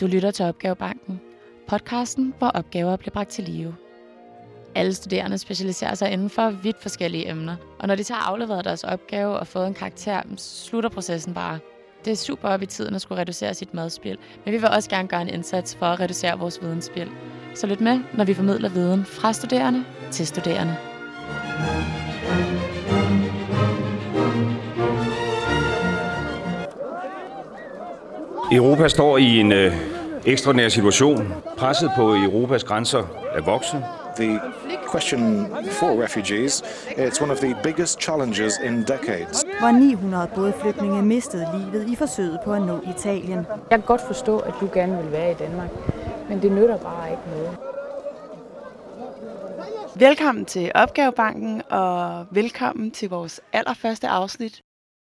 Du 0.00 0.06
lytter 0.06 0.30
til 0.30 0.44
Opgavebanken, 0.44 1.20
podcasten, 1.68 2.34
hvor 2.38 2.46
opgaver 2.46 2.96
bliver 2.96 3.12
bragt 3.12 3.30
til 3.30 3.44
live. 3.44 3.74
Alle 4.74 4.94
studerende 4.94 5.38
specialiserer 5.38 5.94
sig 5.94 6.10
inden 6.10 6.30
for 6.30 6.50
vidt 6.50 6.82
forskellige 6.82 7.28
emner, 7.30 7.56
og 7.78 7.88
når 7.88 7.94
de 7.94 8.02
tager 8.02 8.20
afleveret 8.20 8.64
deres 8.64 8.84
opgave 8.84 9.38
og 9.38 9.46
fået 9.46 9.66
en 9.66 9.74
karakter, 9.74 10.22
slutter 10.36 10.90
processen 10.90 11.34
bare. 11.34 11.58
Det 12.04 12.10
er 12.10 12.16
super 12.16 12.48
op 12.48 12.62
i 12.62 12.66
tiden 12.66 12.94
at 12.94 13.00
skulle 13.00 13.20
reducere 13.20 13.54
sit 13.54 13.74
madspil, 13.74 14.18
men 14.44 14.52
vi 14.52 14.58
vil 14.58 14.68
også 14.68 14.90
gerne 14.90 15.08
gøre 15.08 15.22
en 15.22 15.28
indsats 15.28 15.76
for 15.76 15.86
at 15.86 16.00
reducere 16.00 16.38
vores 16.38 16.62
vidensspil. 16.62 17.10
Så 17.54 17.66
lyt 17.66 17.80
med, 17.80 18.00
når 18.14 18.24
vi 18.24 18.34
formidler 18.34 18.68
viden 18.68 19.04
fra 19.04 19.32
studerende 19.32 19.84
til 20.10 20.26
studerende. 20.26 20.93
Europa 28.54 28.88
står 28.88 29.18
i 29.18 29.40
en 29.40 29.52
øh, 29.52 29.72
ekstraordinær 30.26 30.68
situation. 30.68 31.32
Presset 31.56 31.90
på 31.96 32.14
Europas 32.14 32.64
grænser 32.64 33.02
er 33.34 33.40
vokset. 33.42 33.84
The 34.16 34.40
question 34.90 35.46
for 35.70 36.02
refugees, 36.02 36.62
it's 36.88 37.22
one 37.22 37.32
of 37.32 37.38
the 37.38 37.56
biggest 37.62 38.02
challenges 38.02 38.60
in 38.64 38.82
decades. 38.82 39.44
hvor 39.60 39.70
900 39.70 40.28
bådflygtninge 40.34 41.02
mistede 41.02 41.46
livet 41.58 41.90
i 41.90 41.96
forsøget 41.96 42.38
på 42.44 42.52
at 42.52 42.62
nå 42.62 42.80
Italien. 42.96 43.38
Jeg 43.48 43.78
kan 43.78 43.80
godt 43.80 44.00
forstå, 44.06 44.38
at 44.38 44.54
du 44.60 44.68
gerne 44.74 45.02
vil 45.02 45.12
være 45.12 45.30
i 45.30 45.34
Danmark, 45.34 45.70
men 46.28 46.42
det 46.42 46.52
nytter 46.52 46.78
bare 46.78 47.10
ikke 47.10 47.22
noget. 47.36 47.56
Velkommen 49.94 50.44
til 50.44 50.72
Opgavebanken, 50.74 51.62
og 51.70 52.26
velkommen 52.30 52.90
til 52.90 53.10
vores 53.10 53.40
allerførste 53.52 54.08
afsnit. 54.08 54.63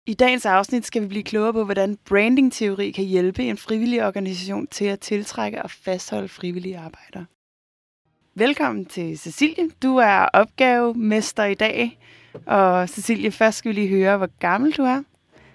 I 0.06 0.14
dagens 0.14 0.46
afsnit 0.46 0.86
skal 0.86 1.02
vi 1.02 1.06
blive 1.06 1.22
klogere 1.22 1.52
på, 1.52 1.64
hvordan 1.64 1.98
brandingteori 2.08 2.90
kan 2.90 3.04
hjælpe 3.04 3.42
en 3.42 3.56
frivillig 3.56 4.06
organisation 4.06 4.66
til 4.66 4.84
at 4.84 5.00
tiltrække 5.00 5.62
og 5.62 5.70
fastholde 5.70 6.28
frivillige 6.28 6.78
arbejdere. 6.78 7.26
Velkommen 8.34 8.86
til 8.86 9.18
Cecilie. 9.18 9.70
Du 9.82 9.96
er 9.96 10.28
opgavemester 10.32 11.44
i 11.44 11.54
dag. 11.54 11.98
Og 12.46 12.88
Cecilie, 12.88 13.30
først 13.30 13.58
skal 13.58 13.68
vi 13.68 13.74
lige 13.74 13.88
høre, 13.88 14.16
hvor 14.16 14.30
gammel 14.38 14.72
du 14.72 14.82
er, 14.82 15.02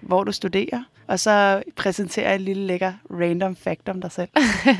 hvor 0.00 0.24
du 0.24 0.32
studerer, 0.32 0.84
og 1.06 1.20
så 1.20 1.62
præsentere 1.76 2.34
et 2.34 2.40
lille 2.40 2.66
lækker 2.66 2.92
random 3.10 3.56
fact 3.56 3.88
om 3.88 4.00
dig 4.00 4.12
selv. 4.12 4.28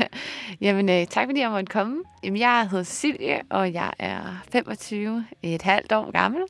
Jamen, 0.61 0.89
øh, 0.89 1.07
tak 1.07 1.27
fordi 1.27 1.41
jeg 1.41 1.51
måtte 1.51 1.67
komme. 1.67 2.03
Jamen, 2.25 2.41
jeg 2.41 2.69
hedder 2.71 2.85
Cecilie, 2.85 3.41
og 3.51 3.73
jeg 3.73 3.93
er 3.99 4.43
25, 4.53 5.27
et 5.43 5.63
halvt 5.63 5.93
år 5.93 6.11
gammel. 6.11 6.43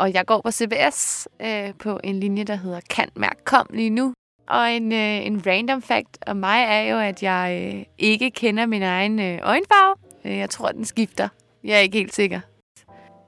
Og 0.00 0.14
jeg 0.14 0.26
går 0.26 0.40
på 0.44 0.50
CBS 0.50 1.28
øh, 1.42 1.74
på 1.78 2.00
en 2.04 2.20
linje, 2.20 2.44
der 2.44 2.54
hedder 2.54 2.80
Kan 2.90 3.08
Mærk 3.16 3.36
Kom 3.44 3.66
lige 3.72 3.90
nu. 3.90 4.14
Og 4.48 4.72
en, 4.72 4.92
øh, 4.92 5.26
en 5.26 5.42
random 5.46 5.82
fact 5.82 6.18
om 6.26 6.36
mig 6.36 6.62
er 6.62 6.80
jo, 6.80 6.98
at 6.98 7.22
jeg 7.22 7.72
øh, 7.76 7.82
ikke 7.98 8.30
kender 8.30 8.66
min 8.66 8.82
egen 8.82 9.18
øh, 9.20 9.38
øjenfarve. 9.42 9.94
Øh, 10.24 10.36
Jeg 10.38 10.50
tror, 10.50 10.68
den 10.68 10.84
skifter. 10.84 11.28
Jeg 11.64 11.76
er 11.76 11.80
ikke 11.80 11.98
helt 11.98 12.14
sikker. 12.14 12.40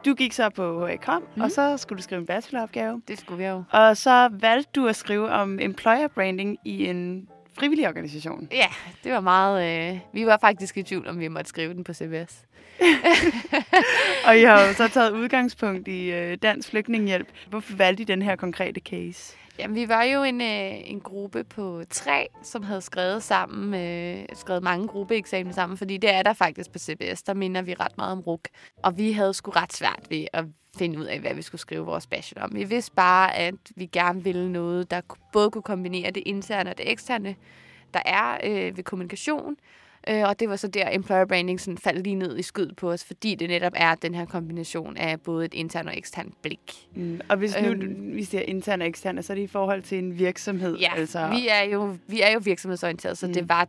Du 0.04 0.14
gik 0.14 0.32
så 0.32 0.50
på 0.50 0.86
HACOM, 0.86 1.24
mm. 1.36 1.42
Og 1.42 1.50
så 1.50 1.76
skulle 1.76 1.96
du 1.96 2.02
skrive 2.02 2.20
en 2.20 2.26
bacheloropgave. 2.26 3.02
Det 3.08 3.18
skulle 3.18 3.44
jeg 3.44 3.50
jo. 3.50 3.64
Og 3.72 3.96
så 3.96 4.28
valgte 4.32 4.70
du 4.74 4.86
at 4.86 4.96
skrive 4.96 5.30
om 5.30 5.58
employer 5.60 6.08
branding 6.08 6.58
i 6.64 6.86
en 6.86 7.28
frivillig 7.58 7.88
organisation. 7.88 8.48
Ja, 8.52 8.66
det 9.04 9.12
var 9.12 9.20
meget... 9.20 9.92
Øh, 9.94 9.98
vi 10.12 10.26
var 10.26 10.38
faktisk 10.40 10.76
i 10.76 10.82
tvivl, 10.82 11.08
om 11.08 11.18
vi 11.18 11.28
måtte 11.28 11.48
skrive 11.48 11.74
den 11.74 11.84
på 11.84 11.92
CBS. 11.92 12.42
Og 14.26 14.38
I 14.38 14.42
har 14.42 14.66
jo 14.66 14.74
så 14.74 14.88
taget 14.88 15.10
udgangspunkt 15.10 15.88
i 15.88 16.12
øh, 16.12 16.38
Dansk 16.42 16.70
Flygtningehjælp. 16.70 17.28
Hvorfor 17.48 17.76
valgte 17.76 18.02
I 18.02 18.04
den 18.04 18.22
her 18.22 18.36
konkrete 18.36 18.80
case? 18.80 19.36
Jamen, 19.58 19.74
vi 19.74 19.88
var 19.88 20.02
jo 20.02 20.22
en, 20.22 20.40
øh, 20.40 20.90
en 20.90 21.00
gruppe 21.00 21.44
på 21.44 21.82
tre, 21.90 22.26
som 22.42 22.62
havde 22.62 22.80
skrevet 22.80 23.22
sammen, 23.22 23.74
øh, 23.80 24.24
skrevet 24.34 24.62
mange 24.62 24.88
gruppeeksamener 24.88 25.54
sammen, 25.54 25.78
fordi 25.78 25.96
det 25.96 26.14
er 26.14 26.22
der 26.22 26.32
faktisk 26.32 26.72
på 26.72 26.78
CBS, 26.78 27.22
der 27.22 27.34
minder 27.34 27.62
vi 27.62 27.74
ret 27.74 27.96
meget 27.96 28.12
om 28.12 28.20
RUK. 28.20 28.48
Og 28.82 28.98
vi 28.98 29.12
havde 29.12 29.34
sgu 29.34 29.50
ret 29.50 29.72
svært 29.72 30.06
ved 30.10 30.26
at 30.32 30.44
finde 30.78 30.98
ud 30.98 31.04
af, 31.04 31.20
hvad 31.20 31.34
vi 31.34 31.42
skulle 31.42 31.60
skrive 31.60 31.84
vores 31.84 32.06
bachelor 32.06 32.42
om. 32.42 32.54
Vi 32.54 32.64
vidste 32.64 32.92
bare, 32.94 33.36
at 33.36 33.54
vi 33.76 33.86
gerne 33.86 34.24
ville 34.24 34.52
noget, 34.52 34.90
der 34.90 35.00
både 35.32 35.50
kunne 35.50 35.62
kombinere 35.62 36.10
det 36.10 36.22
interne 36.26 36.70
og 36.70 36.78
det 36.78 36.90
eksterne, 36.90 37.36
der 37.94 38.00
er 38.04 38.38
øh, 38.44 38.76
ved 38.76 38.84
kommunikation. 38.84 39.56
Øh, 40.08 40.22
og 40.28 40.40
det 40.40 40.48
var 40.48 40.56
så 40.56 40.68
der, 40.68 40.88
employer 40.92 41.24
branding 41.24 41.60
sådan 41.60 41.78
faldt 41.78 42.04
lige 42.04 42.14
ned 42.16 42.38
i 42.38 42.42
skyd 42.42 42.70
på 42.76 42.90
os, 42.90 43.04
fordi 43.04 43.34
det 43.34 43.48
netop 43.48 43.72
er 43.76 43.94
den 43.94 44.14
her 44.14 44.24
kombination 44.24 44.96
af 44.96 45.20
både 45.20 45.44
et 45.44 45.54
internt 45.54 45.88
og 45.88 45.96
eksternt 45.96 46.42
blik. 46.42 46.88
Mm. 46.94 47.20
Og 47.28 47.36
hvis 47.36 47.56
nu 47.62 47.68
Øhm. 47.68 48.16
vi 48.16 48.24
siger 48.24 48.42
interne 48.42 48.84
og 48.84 48.88
eksterne, 48.88 49.22
så 49.22 49.32
er 49.32 49.34
det 49.34 49.42
i 49.42 49.46
forhold 49.46 49.82
til 49.82 49.98
en 49.98 50.18
virksomhed. 50.18 50.76
Ja, 50.78 50.92
altså. 50.96 51.28
vi, 51.28 51.48
er 51.50 51.62
jo, 51.62 51.96
vi 52.06 52.20
er 52.22 52.32
jo 52.32 52.40
virksomhedsorienteret, 52.44 53.18
så 53.18 53.26
Mm. 53.26 53.32
det 53.32 53.48
var 53.48 53.68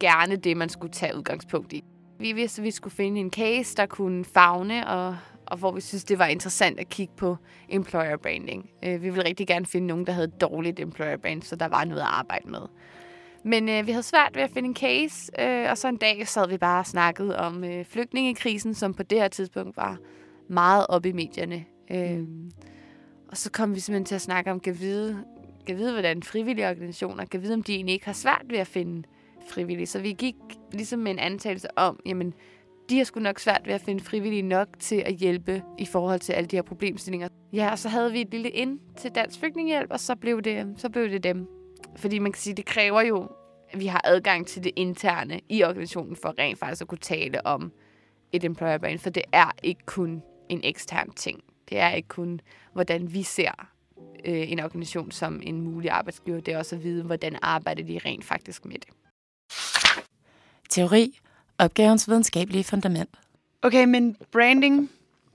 gerne 0.00 0.36
det, 0.36 0.56
man 0.56 0.68
skulle 0.68 0.92
tage 0.92 1.16
udgangspunkt 1.16 1.72
i. 1.72 1.84
Vi 2.18 2.32
vidste, 2.32 2.60
at 2.60 2.64
vi 2.64 2.70
skulle 2.70 2.94
finde 2.94 3.20
en 3.20 3.30
case, 3.30 3.76
der 3.76 3.86
kunne 3.86 4.24
fagne, 4.24 4.86
og, 4.88 5.16
og 5.46 5.56
hvor 5.58 5.72
vi 5.72 5.80
synes, 5.80 6.04
det 6.04 6.18
var 6.18 6.26
interessant 6.26 6.80
at 6.80 6.88
kigge 6.88 7.12
på 7.16 7.36
employer 7.68 8.16
branding. 8.16 8.70
Øh, 8.84 9.02
vi 9.02 9.10
ville 9.10 9.24
rigtig 9.28 9.46
gerne 9.46 9.66
finde 9.66 9.86
nogen, 9.86 10.06
der 10.06 10.12
havde 10.12 10.26
dårligt 10.40 10.80
employer 10.80 11.16
brand, 11.16 11.42
så 11.42 11.56
der 11.56 11.68
var 11.68 11.84
noget 11.84 12.00
at 12.00 12.06
arbejde 12.10 12.50
med. 12.50 12.60
Men 13.44 13.68
øh, 13.68 13.86
vi 13.86 13.92
havde 13.92 14.02
svært 14.02 14.30
ved 14.34 14.42
at 14.42 14.50
finde 14.50 14.68
en 14.68 14.76
case, 14.76 15.42
øh, 15.42 15.70
og 15.70 15.78
så 15.78 15.88
en 15.88 15.96
dag 15.96 16.28
sad 16.28 16.48
vi 16.48 16.58
bare 16.58 16.78
og 16.78 16.86
snakkede 16.86 17.38
om 17.38 17.64
øh, 17.64 17.84
flygtningekrisen, 17.84 18.74
som 18.74 18.94
på 18.94 19.02
det 19.02 19.18
her 19.18 19.28
tidspunkt 19.28 19.76
var 19.76 19.98
meget 20.48 20.86
oppe 20.88 21.08
i 21.08 21.12
medierne. 21.12 21.64
Øh, 21.90 22.22
og 23.28 23.36
så 23.36 23.50
kom 23.50 23.74
vi 23.74 23.80
simpelthen 23.80 24.04
til 24.04 24.14
at 24.14 24.20
snakke 24.20 24.50
om, 24.50 24.60
kan 24.60 24.80
vide, 24.80 25.24
kan 25.66 25.76
vide, 25.76 25.92
hvordan 25.92 26.22
frivillige 26.22 26.68
organisationer, 26.68 27.24
kan 27.24 27.42
vide, 27.42 27.54
om 27.54 27.62
de 27.62 27.74
egentlig 27.74 27.92
ikke 27.92 28.06
har 28.06 28.12
svært 28.12 28.44
ved 28.48 28.58
at 28.58 28.66
finde 28.66 29.02
frivillige. 29.48 29.86
Så 29.86 30.00
vi 30.00 30.12
gik 30.12 30.34
ligesom 30.72 31.00
med 31.00 31.12
en 31.12 31.18
antagelse 31.18 31.78
om, 31.78 32.00
jamen, 32.06 32.34
de 32.90 32.96
har 32.96 33.04
sgu 33.04 33.20
nok 33.20 33.38
svært 33.38 33.62
ved 33.66 33.74
at 33.74 33.80
finde 33.80 34.04
frivillige 34.04 34.42
nok 34.42 34.68
til 34.78 35.02
at 35.06 35.14
hjælpe 35.14 35.62
i 35.78 35.86
forhold 35.86 36.20
til 36.20 36.32
alle 36.32 36.46
de 36.46 36.56
her 36.56 36.62
problemstillinger. 36.62 37.28
Ja, 37.52 37.70
og 37.70 37.78
så 37.78 37.88
havde 37.88 38.12
vi 38.12 38.20
et 38.20 38.30
lille 38.30 38.50
ind 38.50 38.78
til 38.96 39.10
Dansk 39.10 39.40
Flygtningehjælp, 39.40 39.90
og 39.90 40.00
så 40.00 40.16
blev 40.16 40.42
det, 40.42 40.74
så 40.76 40.88
blev 40.88 41.10
det 41.10 41.24
dem. 41.24 41.63
Fordi 41.96 42.18
man 42.18 42.32
kan 42.32 42.40
sige, 42.40 42.54
det 42.54 42.66
kræver 42.66 43.00
jo, 43.00 43.28
at 43.70 43.80
vi 43.80 43.86
har 43.86 44.00
adgang 44.04 44.46
til 44.46 44.64
det 44.64 44.72
interne 44.76 45.40
i 45.48 45.64
organisationen 45.64 46.16
for 46.16 46.34
rent 46.38 46.58
faktisk 46.58 46.82
at 46.82 46.88
kunne 46.88 46.98
tale 46.98 47.46
om 47.46 47.72
et 48.32 48.44
employer 48.44 48.78
brand, 48.78 48.98
for 48.98 49.10
det 49.10 49.22
er 49.32 49.50
ikke 49.62 49.86
kun 49.86 50.22
en 50.48 50.60
ekstern 50.64 51.10
ting. 51.10 51.40
Det 51.68 51.78
er 51.78 51.90
ikke 51.90 52.08
kun, 52.08 52.40
hvordan 52.72 53.14
vi 53.14 53.22
ser 53.22 53.68
øh, 54.24 54.52
en 54.52 54.60
organisation 54.60 55.10
som 55.10 55.40
en 55.42 55.60
mulig 55.60 55.90
arbejdsgiver. 55.90 56.40
Det 56.40 56.54
er 56.54 56.58
også 56.58 56.76
at 56.76 56.84
vide, 56.84 57.02
hvordan 57.02 57.38
arbejder 57.42 57.82
de 57.82 58.00
rent 58.04 58.24
faktisk 58.24 58.64
med 58.64 58.74
det. 58.74 58.88
Teori. 60.68 61.18
Opgavens 61.58 62.08
videnskabelige 62.08 62.64
fundament. 62.64 63.10
Okay, 63.62 63.84
men 63.84 64.16
branding, 64.32 64.90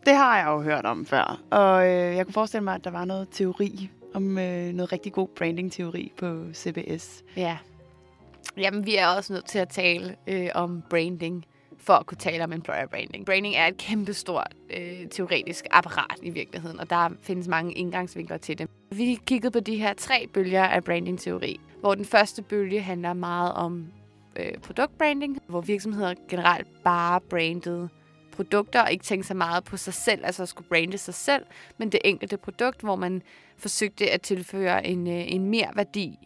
det 0.06 0.16
har 0.16 0.38
jeg 0.38 0.48
jo 0.48 0.62
hørt 0.62 0.86
om 0.86 1.06
før. 1.06 1.42
Og 1.52 1.88
øh, 1.88 2.16
jeg 2.16 2.26
kunne 2.26 2.34
forestille 2.34 2.64
mig, 2.64 2.76
at 2.76 2.84
der 2.84 2.92
var 2.92 3.06
noget 3.06 3.28
teori 3.32 3.90
om 4.14 4.38
øh, 4.38 4.74
noget 4.74 4.92
rigtig 4.92 5.14
god 5.14 5.28
branding-teori 5.28 6.12
på 6.18 6.46
CBS. 6.54 7.24
Ja. 7.38 7.58
Jamen, 8.58 8.86
vi 8.86 8.96
er 8.96 9.08
også 9.08 9.34
nødt 9.34 9.46
til 9.46 9.60
at 9.60 9.70
tale 9.70 10.16
øh, 10.28 10.50
om 10.56 10.84
branding 10.90 11.46
for 11.78 11.94
at 11.94 12.06
kunne 12.06 12.18
tale 12.18 12.44
om 12.44 12.54
employer 12.54 12.88
branding. 12.88 13.26
Branding 13.26 13.56
er 13.56 13.68
et 13.68 13.78
kæmpestort 13.78 14.54
øh, 14.78 15.08
teoretisk 15.12 15.66
apparat 15.72 16.20
i 16.24 16.30
virkeligheden, 16.30 16.80
og 16.80 16.90
der 16.90 17.10
findes 17.22 17.48
mange 17.48 17.74
indgangsvinkler 17.74 18.38
til 18.38 18.58
det. 18.58 18.70
Vi 18.92 19.20
kiggede 19.26 19.52
på 19.52 19.60
de 19.60 19.76
her 19.76 19.94
tre 19.94 20.28
bølger 20.34 20.64
af 20.64 20.84
branding-teori, 20.84 21.60
hvor 21.80 21.96
den 21.96 22.06
første 22.06 22.42
bølge 22.42 22.82
handler 22.82 23.14
meget 23.14 23.54
om 23.54 23.88
øh, 24.36 24.58
produktbranding, 24.62 25.38
hvor 25.48 25.62
virksomheder 25.62 26.14
generelt 26.30 26.68
bare 26.84 27.22
brandede 27.22 27.90
produkter 28.40 28.82
og 28.82 28.92
ikke 28.92 29.04
tænkte 29.04 29.28
så 29.28 29.34
meget 29.34 29.64
på 29.64 29.78
sig 29.78 29.94
selv, 29.94 30.26
altså 30.26 30.44
at 30.44 30.50
skulle 30.50 30.68
brande 30.70 30.98
sig 30.98 31.14
selv, 31.14 31.44
men 31.78 31.90
det 31.90 32.00
enkelte 32.06 32.38
produkt, 32.38 32.82
hvor 32.82 32.96
man 32.96 33.22
forsøgte 33.58 34.12
at 34.12 34.22
tilføre 34.22 34.88
en, 34.88 35.08
øh, 35.08 35.34
en 35.34 35.46
mere 35.46 35.70
værdi 35.76 36.18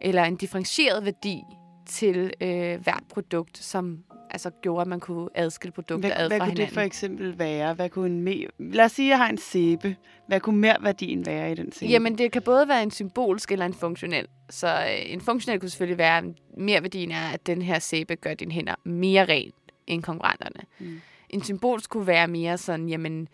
eller 0.00 0.22
en 0.24 0.36
differentieret 0.36 1.04
værdi 1.04 1.38
til 1.86 2.32
øh, 2.40 2.80
hvert 2.82 3.02
produkt, 3.10 3.58
som 3.58 3.98
altså 4.30 4.50
gjorde, 4.62 4.80
at 4.80 4.86
man 4.86 5.00
kunne 5.00 5.28
adskille 5.34 5.72
produkter 5.72 6.08
Hvad, 6.08 6.16
ad 6.16 6.28
hvad 6.28 6.38
fra 6.38 6.44
kunne 6.44 6.50
det 6.50 6.58
hinanden. 6.58 6.74
for 6.74 6.80
eksempel 6.80 7.38
være? 7.38 7.74
Hvad 7.74 7.88
kunne 7.90 8.06
en 8.28 8.28
me- 8.28 8.48
Lad 8.58 8.84
os 8.84 8.92
sige, 8.92 9.06
at 9.06 9.10
jeg 9.10 9.18
har 9.18 9.28
en 9.28 9.38
sæbe. 9.38 9.96
Hvad 10.28 10.40
kunne 10.40 10.58
mere 10.60 10.76
værdien 10.80 11.26
være 11.26 11.52
i 11.52 11.54
den 11.54 11.72
sæbe? 11.72 11.90
Jamen, 11.92 12.18
det 12.18 12.32
kan 12.32 12.42
både 12.42 12.68
være 12.68 12.82
en 12.82 12.90
symbolsk 12.90 13.52
eller 13.52 13.66
en 13.66 13.74
funktionel. 13.74 14.26
Så 14.50 14.68
øh, 14.68 15.12
en 15.12 15.20
funktionel 15.20 15.60
kunne 15.60 15.68
selvfølgelig 15.68 15.98
være, 15.98 16.22
mere 16.58 16.82
værdien 16.82 17.10
er, 17.10 17.28
at 17.32 17.46
den 17.46 17.62
her 17.62 17.78
sæbe 17.78 18.16
gør 18.16 18.34
dine 18.34 18.52
hænder 18.52 18.74
mere 18.84 19.24
ren 19.24 19.50
end 19.86 20.02
konkurrenterne. 20.02 20.60
Mm. 20.78 21.00
En 21.36 21.42
symbolsk 21.42 21.90
kunne 21.90 22.06
være 22.06 22.28
mere 22.28 22.58
sådan, 22.58 22.88
jamen, 22.88 23.28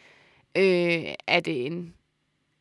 øh, 0.57 1.05
er 1.27 1.41
det 1.41 1.67
en 1.67 1.95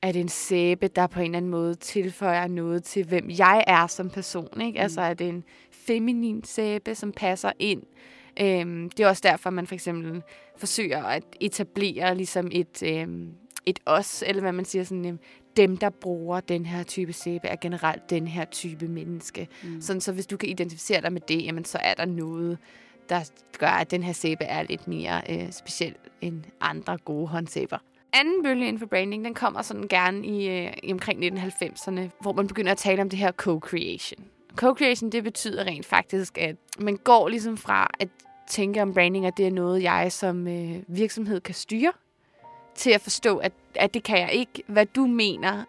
er 0.02 0.12
det 0.12 0.20
en 0.22 0.30
sæbe, 0.30 0.88
der 0.88 1.08
på 1.08 1.20
en 1.20 1.26
eller 1.26 1.38
anden 1.38 1.52
måde 1.52 1.76
tilføjer 1.76 2.48
noget 2.48 2.84
til, 2.84 3.06
hvem 3.06 3.30
jeg 3.30 3.64
er 3.68 3.88
som 3.88 4.10
person. 4.10 4.62
Ikke? 4.62 4.80
Mm. 4.80 4.84
Altså 4.84 5.02
er 5.02 5.14
det 5.14 5.30
en 5.30 5.44
feminin 5.72 6.44
sæbe, 6.44 6.96
som 6.96 7.12
passer 7.12 7.52
ind. 7.60 7.84
Øhm, 8.42 8.90
det 8.90 9.04
er 9.04 9.08
også 9.08 9.22
derfor, 9.26 9.50
man 9.50 9.68
for 9.68 9.76
eksempel 9.76 10.22
forsøger 10.58 11.04
at 11.04 11.24
etablere 11.40 12.16
ligesom 12.16 12.50
et, 12.52 12.84
øhm, 12.84 13.34
et 13.66 13.80
os, 13.86 14.24
eller 14.28 14.42
hvad 14.42 14.52
man 14.52 14.66
siger, 14.66 14.84
sådan, 14.84 15.06
øhm, 15.06 15.20
dem, 15.58 15.78
der 15.78 15.90
bruger 15.90 16.40
den 16.40 16.66
her 16.66 16.84
type 16.84 17.14
sæbe, 17.14 17.48
er 17.48 17.56
generelt 17.62 18.10
den 18.10 18.28
her 18.28 18.46
type 18.46 18.88
menneske. 18.88 19.48
Mm. 19.64 19.82
Sådan, 19.82 20.02
så 20.02 20.12
hvis 20.12 20.28
du 20.28 20.38
kan 20.38 20.50
identificere 20.50 21.02
dig 21.02 21.14
med 21.14 21.22
det, 21.28 21.46
jamen, 21.46 21.66
så 21.66 21.78
er 21.82 21.94
der 21.94 22.06
noget, 22.06 22.58
der 23.12 23.31
gør, 23.58 23.68
at 23.68 23.92
den 23.92 24.04
her 24.04 24.13
sæbe 24.13 24.44
er 24.44 24.63
lidt 24.63 24.88
mere 24.88 25.22
øh, 25.30 25.52
speciel 25.52 25.96
end 26.22 26.44
andre 26.62 26.98
gode 26.98 27.28
håndsæber. 27.28 27.78
Anden 28.13 28.44
bølge 28.44 28.68
inden 28.68 28.80
for 28.80 28.86
branding, 28.86 29.25
den 29.25 29.34
kommer 29.34 29.62
sådan 29.62 29.88
gerne 29.88 30.28
i, 30.28 30.50
øh, 30.50 30.74
i 30.84 30.94
omkring 30.94 31.24
1990'erne, 31.24 32.02
hvor 32.22 32.34
man 32.34 32.48
begynder 32.48 32.72
at 32.72 32.78
tale 32.78 33.02
om 33.02 33.10
det 33.10 33.19
her 33.19 33.31
co-creation. 33.31 34.24
Co-creation, 34.56 35.10
det 35.10 35.24
betyder 35.24 35.63
rent 35.63 35.86
faktisk, 35.86 36.38
at 36.38 36.56
man 36.80 36.98
går 36.98 37.28
ligesom 37.28 37.58
fra 37.58 37.88
at 38.00 38.10
tænke 38.50 38.81
om 38.81 38.94
branding, 38.94 39.25
at 39.25 39.38
det 39.38 39.48
er 39.48 39.52
noget, 39.52 39.84
jeg 39.84 40.12
som 40.12 40.48
øh, 40.48 40.75
virksomhed 40.88 41.42
kan 41.42 41.56
styre, 41.56 41.92
til 42.75 42.91
at 42.91 43.01
forstå, 43.01 43.38
at, 43.38 43.51
at 43.75 43.94
det 43.94 44.03
kan 44.03 44.19
jeg 44.19 44.33
ikke. 44.33 44.63
Hvad 44.68 44.85
du 44.85 45.07
mener, 45.07 45.63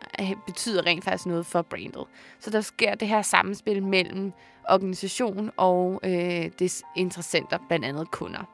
betyder 0.46 0.86
rent 0.86 1.04
faktisk 1.04 1.26
noget 1.26 1.46
for 1.46 1.62
brandet. 1.62 2.04
Så 2.40 2.50
der 2.50 2.60
sker 2.60 2.94
det 2.94 3.08
her 3.08 3.22
samspil 3.22 3.82
mellem 3.82 4.32
organisation 4.68 5.50
og 5.56 6.00
øh, 6.04 6.50
des 6.58 6.82
interessenter, 6.96 7.58
blandt 7.68 7.84
andet 7.84 8.10
kunder. 8.10 8.44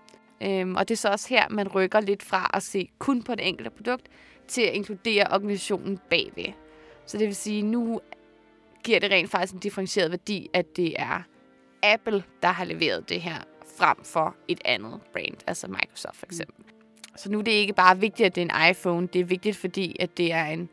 Øhm, 0.42 0.76
og 0.76 0.88
det 0.88 0.94
er 0.94 0.98
så 0.98 1.08
også 1.08 1.28
her, 1.28 1.48
man 1.50 1.68
rykker 1.68 2.00
lidt 2.00 2.22
fra 2.22 2.50
at 2.54 2.62
se 2.62 2.90
kun 2.98 3.22
på 3.22 3.34
det 3.34 3.48
enkelte 3.48 3.70
produkt, 3.70 4.06
til 4.48 4.62
at 4.62 4.74
inkludere 4.74 5.26
organisationen 5.30 5.98
bagved. 6.10 6.52
Så 7.06 7.18
det 7.18 7.26
vil 7.26 7.36
sige, 7.36 7.62
nu 7.62 8.00
giver 8.84 9.00
det 9.00 9.10
rent 9.10 9.30
faktisk 9.30 9.54
en 9.54 9.60
differentieret 9.60 10.10
værdi, 10.10 10.50
at 10.52 10.76
det 10.76 11.00
er 11.00 11.22
Apple, 11.82 12.24
der 12.42 12.48
har 12.48 12.64
leveret 12.64 13.08
det 13.08 13.20
her, 13.20 13.36
frem 13.78 14.04
for 14.04 14.36
et 14.48 14.60
andet 14.64 15.00
brand, 15.12 15.36
altså 15.46 15.66
Microsoft 15.66 16.16
for 16.16 16.26
eksempel. 16.26 16.64
Mm. 16.68 16.77
Så 17.19 17.31
nu 17.31 17.38
er 17.38 17.43
det 17.43 17.50
ikke 17.53 17.73
bare 17.73 18.00
vigtigt, 18.00 18.26
at 18.26 18.35
det 18.35 18.41
er 18.41 18.65
en 18.65 18.70
iPhone. 18.70 19.06
Det 19.06 19.20
er 19.20 19.25
vigtigt, 19.25 19.56
fordi 19.56 19.97
at 20.00 20.17
det 20.17 20.32
er 20.32 20.44
en 20.44 20.69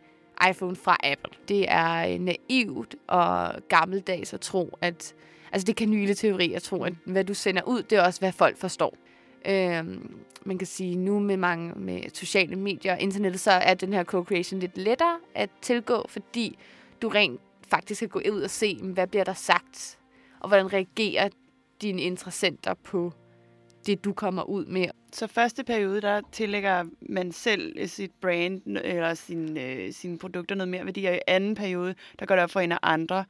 iPhone 0.49 0.75
fra 0.75 0.97
Apple. 1.03 1.31
Det 1.47 1.65
er 1.67 2.13
øh, 2.13 2.19
naivt 2.19 2.95
og 3.07 3.53
gammeldags 3.69 4.33
at 4.33 4.41
tro, 4.41 4.77
at... 4.81 5.15
Altså 5.51 5.65
det 5.65 5.75
kanyle 5.75 6.13
teori 6.13 6.53
at 6.53 6.63
tro, 6.63 6.83
at 6.83 6.93
hvad 7.05 7.23
du 7.23 7.33
sender 7.33 7.61
ud, 7.63 7.83
det 7.83 7.97
er 7.97 8.01
også, 8.01 8.19
hvad 8.19 8.31
folk 8.31 8.57
forstår. 8.57 8.97
Øhm, 9.45 10.15
man 10.45 10.57
kan 10.57 10.67
sige, 10.67 10.95
nu 10.95 11.19
med 11.19 11.37
mange 11.37 11.73
med 11.75 12.01
sociale 12.13 12.55
medier 12.55 12.93
og 12.93 13.01
internettet, 13.01 13.41
så 13.41 13.51
er 13.51 13.73
den 13.73 13.93
her 13.93 14.03
co-creation 14.03 14.59
lidt 14.59 14.77
lettere 14.77 15.17
at 15.35 15.49
tilgå, 15.61 16.05
fordi 16.09 16.57
du 17.01 17.09
rent 17.09 17.41
faktisk 17.69 17.99
kan 17.99 18.09
gå 18.09 18.21
ud 18.31 18.41
og 18.41 18.49
se, 18.49 18.79
hvad 18.81 19.07
bliver 19.07 19.23
der 19.23 19.33
sagt, 19.33 19.97
og 20.39 20.47
hvordan 20.47 20.73
reagerer 20.73 21.29
dine 21.81 22.01
interessenter 22.01 22.73
på 22.73 23.13
det, 23.85 24.05
du 24.05 24.13
kommer 24.13 24.43
ud 24.43 24.65
med. 24.65 24.87
Så 25.13 25.27
første 25.27 25.63
periode, 25.63 26.01
der 26.01 26.21
tillægger 26.31 26.83
man 27.01 27.31
selv 27.31 27.87
sit 27.87 28.11
brand 28.21 28.61
eller 28.65 29.13
sin, 29.13 29.57
øh, 29.57 29.93
sine 29.93 30.17
produkter 30.17 30.55
noget 30.55 30.69
mere 30.69 30.85
værdi, 30.85 31.05
og 31.05 31.15
i 31.15 31.19
anden 31.27 31.55
periode, 31.55 31.95
der 32.19 32.25
går 32.25 32.35
det 32.35 32.43
op 32.43 32.51
for 32.51 32.59
en 32.59 32.71
af 32.71 32.79
andre 32.81 33.25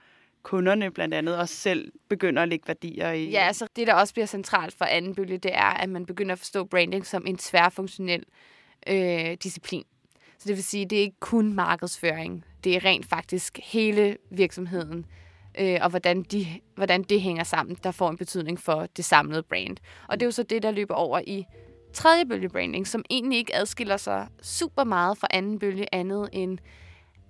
kunderne 0.46 0.92
blandt 0.92 1.14
andet 1.14 1.38
også 1.38 1.56
selv 1.56 1.92
begynder 2.10 2.42
at 2.42 2.50
lægge 2.50 2.68
værdier 2.68 3.12
i. 3.12 3.30
Ja, 3.30 3.40
altså 3.40 3.68
det, 3.76 3.88
der 3.88 3.94
også 3.94 4.14
bliver 4.14 4.26
centralt 4.26 4.74
for 4.74 4.86
anden 4.86 5.16
bølge, 5.16 5.38
det 5.38 5.56
er, 5.56 5.74
at 5.74 5.90
man 5.90 6.06
begynder 6.06 6.34
at 6.34 6.40
forstå 6.40 6.64
branding 6.64 7.06
som 7.06 7.28
en 7.28 7.38
tværfunktionel 7.38 8.24
øh, 8.88 9.38
disciplin. 9.44 9.84
Så 10.38 10.48
det 10.48 10.56
vil 10.56 10.64
sige, 10.64 10.86
det 10.86 10.98
er 10.98 11.02
ikke 11.02 11.20
kun 11.20 11.54
markedsføring. 11.54 12.46
Det 12.64 12.76
er 12.76 12.86
rent 12.86 13.06
faktisk 13.06 13.60
hele 13.64 14.18
virksomheden, 14.32 15.06
øh, 15.60 15.78
og 15.82 15.90
hvordan, 15.90 16.24
de, 16.24 16.48
hvordan 16.76 17.04
det 17.04 17.22
hænger 17.22 17.44
sammen, 17.44 17.78
der 17.84 17.92
får 17.92 18.10
en 18.10 18.18
betydning 18.18 18.60
for 18.60 18.88
det 18.98 19.06
samlede 19.06 19.44
brand. 19.44 19.78
Og 20.08 20.20
det 20.20 20.26
er 20.26 20.28
jo 20.28 20.32
så 20.32 20.44
det, 20.44 20.64
der 20.64 20.72
løber 20.72 20.94
over 20.94 21.22
i 21.28 21.46
tredje 21.94 22.26
bølge 22.26 22.50
branding, 22.50 22.88
som 22.88 23.04
egentlig 23.10 23.38
ikke 23.38 23.56
adskiller 23.56 23.98
sig 23.98 24.28
super 24.42 24.84
meget 24.84 25.18
fra 25.18 25.28
anden 25.32 25.60
bølge 25.60 25.96
andet 25.96 26.30
end, 26.34 26.58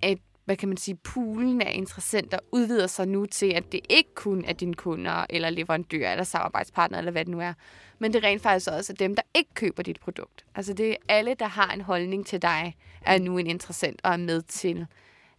at 0.02 0.18
hvad 0.44 0.56
kan 0.56 0.68
man 0.68 0.76
sige, 0.76 0.94
poolen 0.94 1.62
af 1.62 1.72
interessenter 1.74 2.38
udvider 2.52 2.86
sig 2.86 3.08
nu 3.08 3.26
til, 3.26 3.52
at 3.54 3.72
det 3.72 3.80
ikke 3.90 4.14
kun 4.14 4.44
er 4.44 4.52
dine 4.52 4.74
kunder, 4.74 5.26
eller 5.30 5.50
leverandører, 5.50 6.12
eller 6.12 6.24
samarbejdspartnere, 6.24 7.00
eller 7.00 7.12
hvad 7.12 7.24
det 7.24 7.30
nu 7.30 7.40
er, 7.40 7.52
men 7.98 8.12
det 8.12 8.24
er 8.24 8.28
rent 8.28 8.42
faktisk 8.42 8.70
også 8.70 8.92
dem, 8.92 9.14
der 9.14 9.22
ikke 9.34 9.50
køber 9.54 9.82
dit 9.82 10.00
produkt. 10.00 10.44
Altså 10.54 10.72
det 10.72 10.90
er 10.90 10.96
alle, 11.08 11.34
der 11.34 11.46
har 11.46 11.72
en 11.72 11.80
holdning 11.80 12.26
til 12.26 12.42
dig, 12.42 12.76
er 13.02 13.18
nu 13.18 13.38
en 13.38 13.46
interessent 13.46 14.00
og 14.04 14.12
er 14.12 14.16
med 14.16 14.42
til 14.42 14.86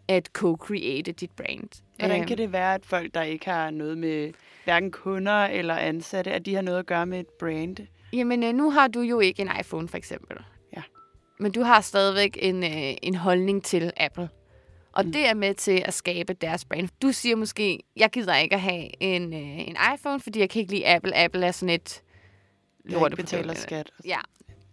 at 0.07 0.29
co-create 0.37 1.11
dit 1.11 1.31
brand. 1.31 1.83
Hvordan 1.99 2.19
kan 2.19 2.31
øhm. 2.31 2.37
det 2.37 2.51
være, 2.51 2.73
at 2.73 2.85
folk, 2.85 3.13
der 3.13 3.21
ikke 3.21 3.45
har 3.45 3.69
noget 3.69 3.97
med 3.97 4.33
hverken 4.63 4.91
kunder 4.91 5.45
eller 5.45 5.75
ansatte, 5.75 6.31
at 6.31 6.45
de 6.45 6.55
har 6.55 6.61
noget 6.61 6.79
at 6.79 6.85
gøre 6.85 7.05
med 7.05 7.19
et 7.19 7.27
brand? 7.39 7.77
Jamen, 8.13 8.43
øh, 8.43 8.53
nu 8.53 8.71
har 8.71 8.87
du 8.87 9.01
jo 9.01 9.19
ikke 9.19 9.41
en 9.41 9.49
iPhone, 9.59 9.87
for 9.87 9.97
eksempel. 9.97 10.37
Ja. 10.75 10.81
Men 11.39 11.51
du 11.51 11.61
har 11.61 11.81
stadigvæk 11.81 12.37
en, 12.41 12.63
øh, 12.63 12.95
en 13.01 13.15
holdning 13.15 13.63
til 13.63 13.91
Apple. 13.97 14.29
Og 14.91 15.05
mm. 15.05 15.11
det 15.11 15.29
er 15.29 15.33
med 15.33 15.53
til 15.53 15.83
at 15.85 15.93
skabe 15.93 16.33
deres 16.33 16.65
brand. 16.65 16.89
Du 17.01 17.11
siger 17.11 17.35
måske, 17.35 17.79
jeg 17.95 18.09
gider 18.09 18.35
ikke 18.35 18.55
at 18.55 18.61
have 18.61 19.03
en, 19.03 19.33
øh, 19.33 19.67
en 19.67 19.77
iPhone, 19.95 20.19
fordi 20.19 20.39
jeg 20.39 20.49
kan 20.49 20.59
ikke 20.59 20.71
lide 20.71 20.87
Apple. 20.87 21.17
Apple 21.17 21.45
er 21.45 21.51
sådan 21.51 21.75
et. 21.75 22.01
Jeg 22.89 23.11
betaler 23.15 23.53
skat. 23.53 23.91
Ja. 24.05 24.19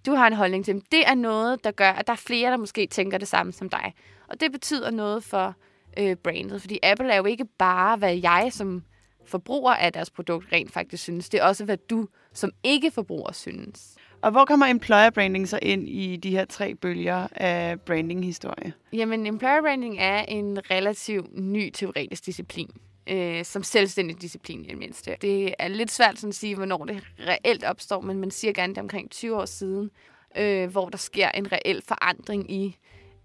Du 0.06 0.14
har 0.14 0.26
en 0.26 0.32
holdning 0.32 0.64
til 0.64 0.74
dem. 0.74 0.82
Det 0.92 1.06
er 1.06 1.14
noget, 1.14 1.64
der 1.64 1.70
gør, 1.70 1.90
at 1.90 2.06
der 2.06 2.12
er 2.12 2.16
flere, 2.16 2.50
der 2.50 2.56
måske 2.56 2.86
tænker 2.86 3.18
det 3.18 3.28
samme 3.28 3.52
som 3.52 3.68
dig. 3.68 3.94
Og 4.28 4.40
det 4.40 4.52
betyder 4.52 4.90
noget 4.90 5.24
for 5.24 5.54
øh, 5.98 6.16
brandet. 6.16 6.60
Fordi 6.60 6.78
Apple 6.82 7.12
er 7.12 7.16
jo 7.16 7.24
ikke 7.24 7.44
bare, 7.58 7.96
hvad 7.96 8.16
jeg 8.16 8.48
som 8.50 8.82
forbruger 9.26 9.74
af 9.74 9.92
deres 9.92 10.10
produkt 10.10 10.46
rent 10.52 10.72
faktisk 10.72 11.02
synes. 11.02 11.28
Det 11.28 11.40
er 11.40 11.44
også, 11.44 11.64
hvad 11.64 11.76
du 11.76 12.08
som 12.32 12.50
ikke-forbruger 12.64 13.32
synes. 13.32 13.94
Og 14.22 14.30
hvor 14.30 14.44
kommer 14.44 14.66
employer 14.66 15.10
branding 15.10 15.48
så 15.48 15.58
ind 15.62 15.88
i 15.88 16.16
de 16.16 16.30
her 16.30 16.44
tre 16.44 16.74
bølger 16.74 17.26
af 17.30 17.80
branding-historie? 17.80 18.72
Jamen, 18.92 19.26
employer 19.26 19.60
branding 19.60 19.98
er 19.98 20.22
en 20.22 20.58
relativt 20.70 21.38
ny 21.38 21.70
teoretisk 21.70 22.26
disciplin. 22.26 22.70
Øh, 23.06 23.44
som 23.44 23.62
selvstændig 23.62 24.22
disciplin 24.22 24.64
i 24.64 24.68
det 24.68 24.78
mindste. 24.78 25.16
Det 25.20 25.54
er 25.58 25.68
lidt 25.68 25.90
svært 25.90 26.18
sådan 26.18 26.28
at 26.28 26.34
sige, 26.34 26.56
hvornår 26.56 26.84
det 26.84 27.02
reelt 27.18 27.64
opstår, 27.64 28.00
men 28.00 28.18
man 28.18 28.30
siger 28.30 28.52
gerne, 28.52 28.70
det 28.72 28.78
er 28.78 28.82
omkring 28.82 29.10
20 29.10 29.36
år 29.36 29.44
siden, 29.44 29.90
øh, 30.36 30.70
hvor 30.70 30.88
der 30.88 30.98
sker 30.98 31.28
en 31.28 31.52
reel 31.52 31.82
forandring 31.88 32.50
i 32.50 32.76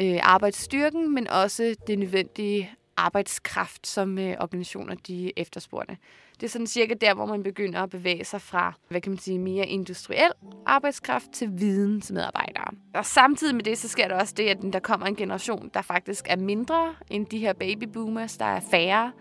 øh, 0.01 0.19
arbejdsstyrken, 0.21 1.13
men 1.13 1.27
også 1.27 1.75
det 1.87 1.99
nødvendige 1.99 2.71
arbejdskraft, 2.97 3.87
som 3.87 4.17
øh, 4.17 4.35
organisationer 4.39 4.95
de 4.95 5.31
efterspurgte. 5.39 5.97
Det 6.39 6.43
er 6.43 6.49
sådan 6.49 6.67
cirka 6.67 6.93
der, 7.01 7.13
hvor 7.13 7.25
man 7.25 7.43
begynder 7.43 7.83
at 7.83 7.89
bevæge 7.89 8.25
sig 8.25 8.41
fra, 8.41 8.73
hvad 8.89 9.01
kan 9.01 9.11
man 9.11 9.19
sige, 9.19 9.39
mere 9.39 9.67
industriel 9.67 10.31
arbejdskraft 10.65 11.31
til 11.33 11.49
vidensmedarbejdere. 11.53 12.71
Og 12.93 13.05
samtidig 13.05 13.55
med 13.55 13.63
det, 13.63 13.77
så 13.77 13.87
sker 13.87 14.07
der 14.07 14.15
også 14.15 14.33
det, 14.37 14.43
at 14.43 14.57
der 14.73 14.79
kommer 14.79 15.07
en 15.07 15.15
generation, 15.15 15.69
der 15.73 15.81
faktisk 15.81 16.25
er 16.29 16.35
mindre 16.35 16.95
end 17.09 17.25
de 17.25 17.39
her 17.39 17.53
babyboomers, 17.53 18.37
der 18.37 18.45
er 18.45 18.59
færre, 18.71 19.11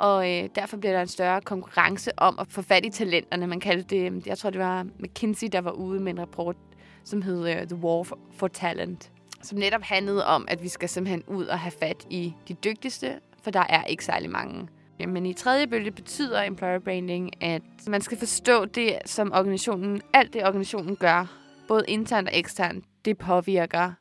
og 0.00 0.30
øh, 0.30 0.48
derfor 0.54 0.76
bliver 0.76 0.92
der 0.92 1.02
en 1.02 1.08
større 1.08 1.40
konkurrence 1.40 2.18
om 2.18 2.38
at 2.38 2.46
få 2.50 2.62
fat 2.62 2.84
i 2.84 2.90
talenterne. 2.90 3.46
Man 3.46 3.60
kaldte 3.60 3.96
det, 3.96 4.12
øh, 4.12 4.28
jeg 4.28 4.38
tror 4.38 4.50
det 4.50 4.60
var 4.60 4.86
McKinsey, 4.98 5.48
der 5.52 5.60
var 5.60 5.70
ude 5.70 6.00
med 6.00 6.12
en 6.12 6.20
rapport, 6.20 6.56
som 7.04 7.22
hed 7.22 7.48
øh, 7.48 7.66
The 7.66 7.76
War 7.76 8.02
for, 8.02 8.18
for 8.32 8.48
Talent 8.48 9.10
som 9.42 9.58
netop 9.58 9.82
handlede 9.82 10.26
om, 10.26 10.44
at 10.48 10.62
vi 10.62 10.68
skal 10.68 10.88
simpelthen 10.88 11.24
ud 11.26 11.46
og 11.46 11.58
have 11.58 11.72
fat 11.80 12.06
i 12.10 12.34
de 12.48 12.54
dygtigste, 12.54 13.20
for 13.42 13.50
der 13.50 13.64
er 13.68 13.84
ikke 13.84 14.04
særlig 14.04 14.30
mange. 14.30 14.68
Men 15.08 15.26
i 15.26 15.32
tredje 15.32 15.66
bølge 15.66 15.90
betyder 15.90 16.42
employer 16.42 16.78
branding, 16.78 17.42
at 17.42 17.62
man 17.88 18.00
skal 18.00 18.18
forstå 18.18 18.64
det, 18.64 18.98
som 19.06 19.32
organisationen, 19.32 20.02
alt 20.12 20.32
det 20.32 20.46
organisationen 20.46 20.96
gør, 20.96 21.26
både 21.68 21.84
internt 21.88 22.28
og 22.28 22.38
eksternt, 22.38 22.84
det 23.04 23.18
påvirker 23.18 23.92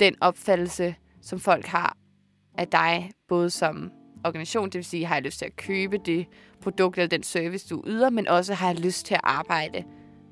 den 0.00 0.16
opfattelse, 0.20 0.94
som 1.22 1.38
folk 1.38 1.66
har 1.66 1.96
af 2.58 2.68
dig, 2.68 3.10
både 3.28 3.50
som 3.50 3.90
organisation, 4.24 4.64
det 4.64 4.74
vil 4.74 4.84
sige, 4.84 5.06
har 5.06 5.14
jeg 5.14 5.22
lyst 5.22 5.38
til 5.38 5.44
at 5.44 5.56
købe 5.56 5.98
det 5.98 6.26
produkt 6.62 6.98
eller 6.98 7.08
den 7.08 7.22
service, 7.22 7.68
du 7.68 7.82
yder, 7.86 8.10
men 8.10 8.28
også 8.28 8.54
har 8.54 8.66
jeg 8.66 8.80
lyst 8.80 9.06
til 9.06 9.14
at 9.14 9.20
arbejde 9.24 9.84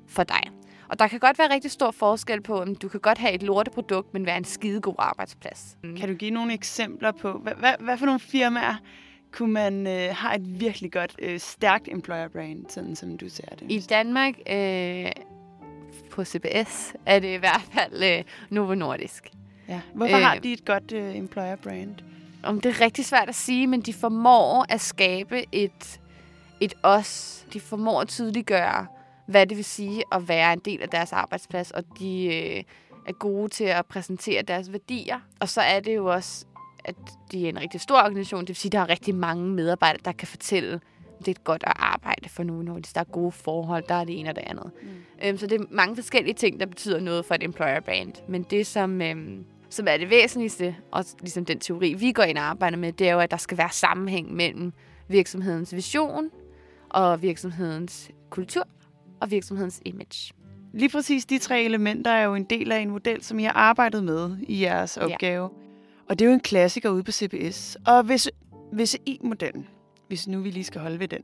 for 0.07 0.23
dig. 0.23 0.41
Og 0.89 0.99
der 0.99 1.07
kan 1.07 1.19
godt 1.19 1.39
være 1.39 1.53
rigtig 1.53 1.71
stor 1.71 1.91
forskel 1.91 2.41
på, 2.41 2.61
om 2.61 2.75
du 2.75 2.87
kan 2.87 2.99
godt 2.99 3.17
have 3.17 3.33
et 3.33 3.43
lorteprodukt, 3.43 4.13
men 4.13 4.25
være 4.25 4.37
en 4.37 4.43
skidegod 4.43 4.95
arbejdsplads. 4.97 5.77
Mm. 5.83 5.95
Kan 5.95 6.09
du 6.09 6.15
give 6.15 6.31
nogle 6.31 6.53
eksempler 6.53 7.11
på, 7.11 7.31
hvad, 7.31 7.53
hvad, 7.53 7.73
hvad 7.79 7.97
for 7.97 8.05
nogle 8.05 8.19
firmaer 8.19 8.75
kunne 9.31 9.53
man 9.53 9.87
øh, 9.87 10.15
have 10.15 10.35
et 10.35 10.59
virkelig 10.59 10.91
godt, 10.91 11.15
øh, 11.19 11.39
stærkt 11.39 11.87
employer 11.91 12.27
brand, 12.27 12.65
sådan 12.69 12.95
som 12.95 13.17
du 13.17 13.29
ser 13.29 13.55
det? 13.59 13.71
I 13.71 13.79
Danmark, 13.79 14.33
øh, 14.49 15.11
på 16.11 16.25
CBS, 16.25 16.93
er 17.05 17.19
det 17.19 17.33
i 17.33 17.37
hvert 17.37 17.61
fald 17.73 18.03
øh, 18.03 18.23
Novo 18.49 18.75
Nordisk. 18.75 19.31
Ja. 19.67 19.81
Hvorfor 19.93 20.15
øh, 20.15 20.21
har 20.21 20.35
de 20.35 20.53
et 20.53 20.65
godt 20.65 20.91
øh, 20.91 21.17
employer 21.17 21.55
brand? 21.55 21.95
Om 22.43 22.61
det 22.61 22.69
er 22.69 22.81
rigtig 22.81 23.05
svært 23.05 23.29
at 23.29 23.35
sige, 23.35 23.67
men 23.67 23.81
de 23.81 23.93
formår 23.93 24.65
at 24.69 24.81
skabe 24.81 25.45
et, 25.51 25.99
et 26.59 26.73
os. 26.83 27.45
De 27.53 27.59
formår 27.59 28.01
at 28.01 28.07
tydeliggøre, 28.07 28.87
hvad 29.25 29.47
det 29.47 29.57
vil 29.57 29.65
sige 29.65 30.03
at 30.11 30.27
være 30.27 30.53
en 30.53 30.59
del 30.59 30.81
af 30.81 30.89
deres 30.89 31.13
arbejdsplads, 31.13 31.71
og 31.71 31.83
de 31.99 32.25
øh, 32.25 32.63
er 33.07 33.13
gode 33.13 33.49
til 33.49 33.63
at 33.63 33.85
præsentere 33.85 34.41
deres 34.41 34.71
værdier. 34.71 35.19
Og 35.39 35.49
så 35.49 35.61
er 35.61 35.79
det 35.79 35.95
jo 35.95 36.05
også, 36.05 36.45
at 36.85 36.95
de 37.31 37.45
er 37.45 37.49
en 37.49 37.61
rigtig 37.61 37.81
stor 37.81 37.97
organisation, 37.97 38.41
det 38.41 38.47
vil 38.47 38.55
sige, 38.55 38.69
at 38.69 38.73
der 38.73 38.79
er 38.79 38.89
rigtig 38.89 39.15
mange 39.15 39.49
medarbejdere, 39.49 40.01
der 40.05 40.11
kan 40.11 40.27
fortælle, 40.27 40.79
det 41.25 41.37
er 41.37 41.41
godt 41.43 41.63
at 41.67 41.73
arbejde 41.75 42.29
for 42.29 42.43
nogen, 42.43 42.67
hvis 42.67 42.93
der 42.93 43.01
er 43.01 43.05
gode 43.05 43.31
forhold, 43.31 43.83
der 43.89 43.95
er 43.95 44.03
det 44.03 44.19
ene 44.19 44.29
og 44.29 44.35
det 44.35 44.43
andet. 44.47 44.71
Mm. 44.81 44.89
Øhm, 45.23 45.37
så 45.37 45.47
det 45.47 45.61
er 45.61 45.65
mange 45.69 45.95
forskellige 45.95 46.33
ting, 46.33 46.59
der 46.59 46.65
betyder 46.65 46.99
noget 46.99 47.25
for 47.25 47.35
et 47.35 47.43
employer 47.43 47.79
brand. 47.79 48.13
Men 48.27 48.43
det, 48.43 48.67
som 48.67 49.01
øhm, 49.01 49.45
som 49.69 49.87
er 49.89 49.97
det 49.97 50.09
væsentligste, 50.09 50.75
og 50.91 51.05
ligesom 51.19 51.45
den 51.45 51.59
teori, 51.59 51.93
vi 51.93 52.11
går 52.11 52.23
ind 52.23 52.37
og 52.37 52.43
arbejder 52.43 52.77
med, 52.77 52.93
det 52.93 53.09
er 53.09 53.13
jo, 53.13 53.19
at 53.19 53.31
der 53.31 53.37
skal 53.37 53.57
være 53.57 53.69
sammenhæng 53.71 54.33
mellem 54.33 54.73
virksomhedens 55.07 55.75
vision 55.75 56.29
og 56.89 57.21
virksomhedens 57.21 58.11
kultur 58.29 58.67
og 59.19 59.31
virksomhedens 59.31 59.81
image. 59.85 60.33
Lige 60.73 60.89
præcis 60.89 61.25
de 61.25 61.37
tre 61.37 61.63
elementer 61.63 62.11
er 62.11 62.23
jo 62.23 62.35
en 62.35 62.43
del 62.43 62.71
af 62.71 62.79
en 62.79 62.89
model, 62.89 63.23
som 63.23 63.39
I 63.39 63.43
har 63.43 63.51
arbejdet 63.51 64.03
med 64.03 64.37
i 64.41 64.61
jeres 64.61 64.97
opgave. 64.97 65.43
Ja. 65.43 66.03
Og 66.09 66.19
det 66.19 66.25
er 66.25 66.29
jo 66.29 66.33
en 66.33 66.39
klassiker 66.39 66.89
ude 66.89 67.03
på 67.03 67.11
CBS. 67.11 67.77
Og 67.85 68.03
hvis, 68.03 68.29
hvis 68.71 68.97
I-modellen, 69.05 69.67
hvis 70.07 70.27
nu 70.27 70.39
vi 70.39 70.49
lige 70.49 70.63
skal 70.63 70.81
holde 70.81 70.99
ved 70.99 71.07
den, 71.07 71.21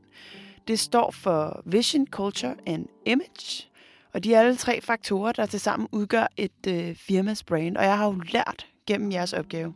det 0.68 0.78
står 0.78 1.10
for 1.10 1.62
Vision, 1.64 2.06
Culture 2.06 2.54
and 2.66 2.86
Image. 3.06 3.68
Og 4.16 4.24
de 4.24 4.34
er 4.34 4.40
alle 4.40 4.56
tre 4.56 4.80
faktorer, 4.80 5.32
der 5.32 5.46
tilsammen 5.46 5.88
udgør 5.92 6.26
et 6.36 6.66
øh, 6.68 6.94
firmas 6.94 7.44
brand. 7.44 7.76
Og 7.76 7.84
jeg 7.84 7.98
har 7.98 8.06
jo 8.06 8.22
lært 8.32 8.66
gennem 8.86 9.12
jeres 9.12 9.32
opgave, 9.32 9.74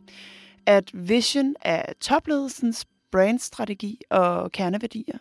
at 0.65 0.83
vision 0.93 1.55
er 1.61 1.93
topledelsens 1.99 2.85
brandstrategi 3.11 4.01
og 4.09 4.51
kerneværdier, 4.51 5.17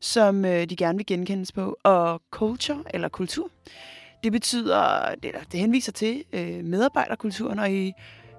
som 0.00 0.44
øh, 0.44 0.64
de 0.64 0.76
gerne 0.76 0.98
vil 0.98 1.06
genkendes 1.06 1.52
på. 1.52 1.76
Og 1.82 2.22
culture, 2.30 2.82
eller 2.94 3.08
kultur, 3.08 3.50
det 4.24 4.32
betyder, 4.32 5.14
det, 5.22 5.32
det 5.52 5.60
henviser 5.60 5.92
til 5.92 6.24
øh, 6.32 6.64
medarbejderkulturen, 6.64 7.58
og 7.58 7.72
i 7.72 7.92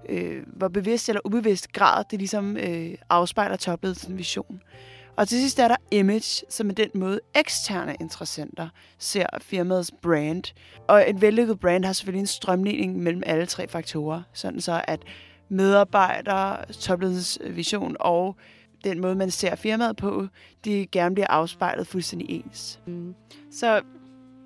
øh, 0.10 0.44
hvor 0.48 0.68
bevidst 0.68 1.10
eller 1.10 1.22
ubevidst 1.26 1.74
grad 1.74 2.04
det 2.12 2.20
ligesom 2.20 2.58
øh, 2.58 2.96
afspejler 3.10 3.56
topledelsens 3.56 4.18
vision. 4.18 4.62
Og 5.20 5.28
til 5.28 5.40
sidst 5.40 5.60
er 5.60 5.68
der 5.68 5.76
image, 5.92 6.46
som 6.50 6.70
er 6.70 6.74
den 6.74 6.90
måde 6.94 7.20
eksterne 7.36 7.96
interessenter 8.00 8.70
ser 8.98 9.26
firmaets 9.42 9.92
brand. 10.02 10.44
Og 10.88 11.10
et 11.10 11.22
vellykket 11.22 11.60
brand 11.60 11.86
har 11.86 11.94
selvfølgelig 11.94 12.20
en 12.20 12.28
strømligning 12.28 13.00
mellem 13.00 13.24
alle 13.26 13.46
tre 13.46 13.68
faktorer, 13.68 14.22
sådan 14.34 14.62
så 14.62 14.82
at 14.88 15.04
medarbejdere, 15.50 16.66
topledelsens 16.66 17.56
vision 17.56 17.96
og 18.00 18.36
den 18.84 19.02
måde, 19.02 19.16
man 19.16 19.32
ser 19.32 19.56
firmaet 19.56 19.98
på, 19.98 20.28
de 20.66 20.88
gerne 20.92 21.16
bliver 21.16 21.28
afspejlet 21.28 21.88
fuldstændig 21.88 22.30
ens. 22.30 22.80
Mm. 22.86 23.16
Så 23.52 23.82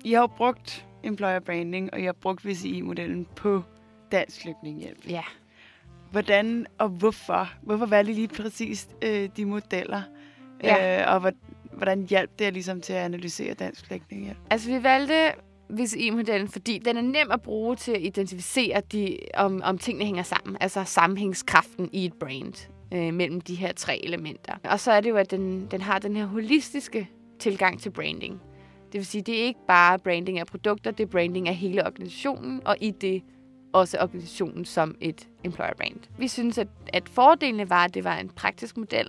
I 0.04 0.12
har 0.12 0.20
jo 0.20 0.26
brugt 0.26 0.86
employer 1.04 1.40
branding, 1.40 1.92
og 1.92 2.00
I 2.00 2.04
har 2.04 2.12
brugt 2.12 2.46
VCI-modellen 2.48 3.26
på 3.36 3.62
dansk 4.12 4.42
flygtningehjælp. 4.42 5.08
Ja. 5.08 5.22
Hvordan 6.10 6.66
og 6.78 6.88
hvorfor? 6.88 7.48
Hvorfor 7.62 7.86
valgte 7.86 8.12
I 8.12 8.14
lige 8.14 8.28
præcis 8.28 8.88
øh, 9.02 9.28
de 9.36 9.44
modeller? 9.44 10.02
Ja. 10.62 11.00
Øh, 11.00 11.14
og 11.14 11.32
hvordan 11.72 12.02
hjalp 12.02 12.38
det 12.38 12.52
ligesom 12.52 12.80
til 12.80 12.92
at 12.92 12.98
analysere 12.98 13.54
dansk 13.54 13.86
flygtningehjælp? 13.86 14.38
Altså, 14.50 14.70
vi 14.70 14.82
valgte 14.82 15.32
VCI-modellen, 15.70 16.48
fordi 16.48 16.78
den 16.78 16.96
er 16.96 17.00
nem 17.00 17.30
at 17.30 17.42
bruge 17.42 17.76
til 17.76 17.92
at 17.92 18.02
identificere, 18.02 18.82
de, 18.92 19.18
om, 19.34 19.60
om 19.64 19.78
tingene 19.78 20.04
hænger 20.04 20.22
sammen. 20.22 20.56
Altså 20.60 20.84
sammenhængskraften 20.84 21.88
i 21.92 22.04
et 22.04 22.12
brand 22.14 22.68
øh, 22.94 23.14
mellem 23.14 23.40
de 23.40 23.54
her 23.54 23.72
tre 23.72 24.04
elementer. 24.04 24.54
Og 24.64 24.80
så 24.80 24.92
er 24.92 25.00
det 25.00 25.10
jo, 25.10 25.16
at 25.16 25.30
den, 25.30 25.66
den 25.70 25.80
har 25.80 25.98
den 25.98 26.16
her 26.16 26.26
holistiske 26.26 27.08
tilgang 27.38 27.80
til 27.80 27.90
branding. 27.90 28.40
Det 28.92 28.98
vil 28.98 29.06
sige, 29.06 29.22
det 29.22 29.40
er 29.40 29.44
ikke 29.44 29.60
bare 29.68 29.98
branding 29.98 30.38
af 30.38 30.46
produkter, 30.46 30.90
det 30.90 31.04
er 31.04 31.08
branding 31.08 31.48
af 31.48 31.54
hele 31.54 31.86
organisationen, 31.86 32.60
og 32.64 32.76
i 32.80 32.90
det 32.90 33.22
også 33.72 33.98
organisationen 34.00 34.64
som 34.64 34.94
et 35.00 35.28
employer 35.44 35.74
brand. 35.76 36.00
Vi 36.18 36.28
synes, 36.28 36.58
at, 36.58 36.68
at 36.92 37.08
fordelene 37.08 37.70
var, 37.70 37.84
at 37.84 37.94
det 37.94 38.04
var 38.04 38.16
en 38.16 38.28
praktisk 38.28 38.76
model, 38.76 39.08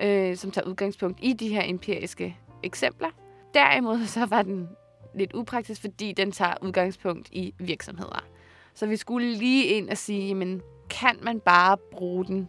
øh, 0.00 0.36
som 0.36 0.50
tager 0.50 0.68
udgangspunkt 0.68 1.18
i 1.22 1.32
de 1.32 1.48
her 1.48 1.62
empiriske 1.64 2.36
eksempler. 2.62 3.08
Derimod 3.54 4.06
så 4.06 4.26
var 4.26 4.42
den 4.42 4.68
lidt 5.14 5.32
upraktisk, 5.32 5.80
fordi 5.80 6.12
den 6.12 6.32
tager 6.32 6.54
udgangspunkt 6.62 7.28
i 7.32 7.54
virksomheder. 7.58 8.24
Så 8.74 8.86
vi 8.86 8.96
skulle 8.96 9.34
lige 9.34 9.64
ind 9.64 9.90
og 9.90 9.96
sige, 9.96 10.28
jamen, 10.28 10.62
kan 10.90 11.18
man 11.22 11.40
bare 11.40 11.76
bruge 11.92 12.24
den 12.24 12.48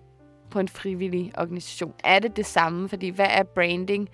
på 0.49 0.59
en 0.59 0.67
frivillig 0.67 1.31
organisation? 1.37 1.93
Er 2.03 2.19
det 2.19 2.37
det 2.37 2.45
samme? 2.45 2.89
Fordi 2.89 3.09
hvad 3.09 3.27
er 3.29 3.43
branding? 3.43 4.09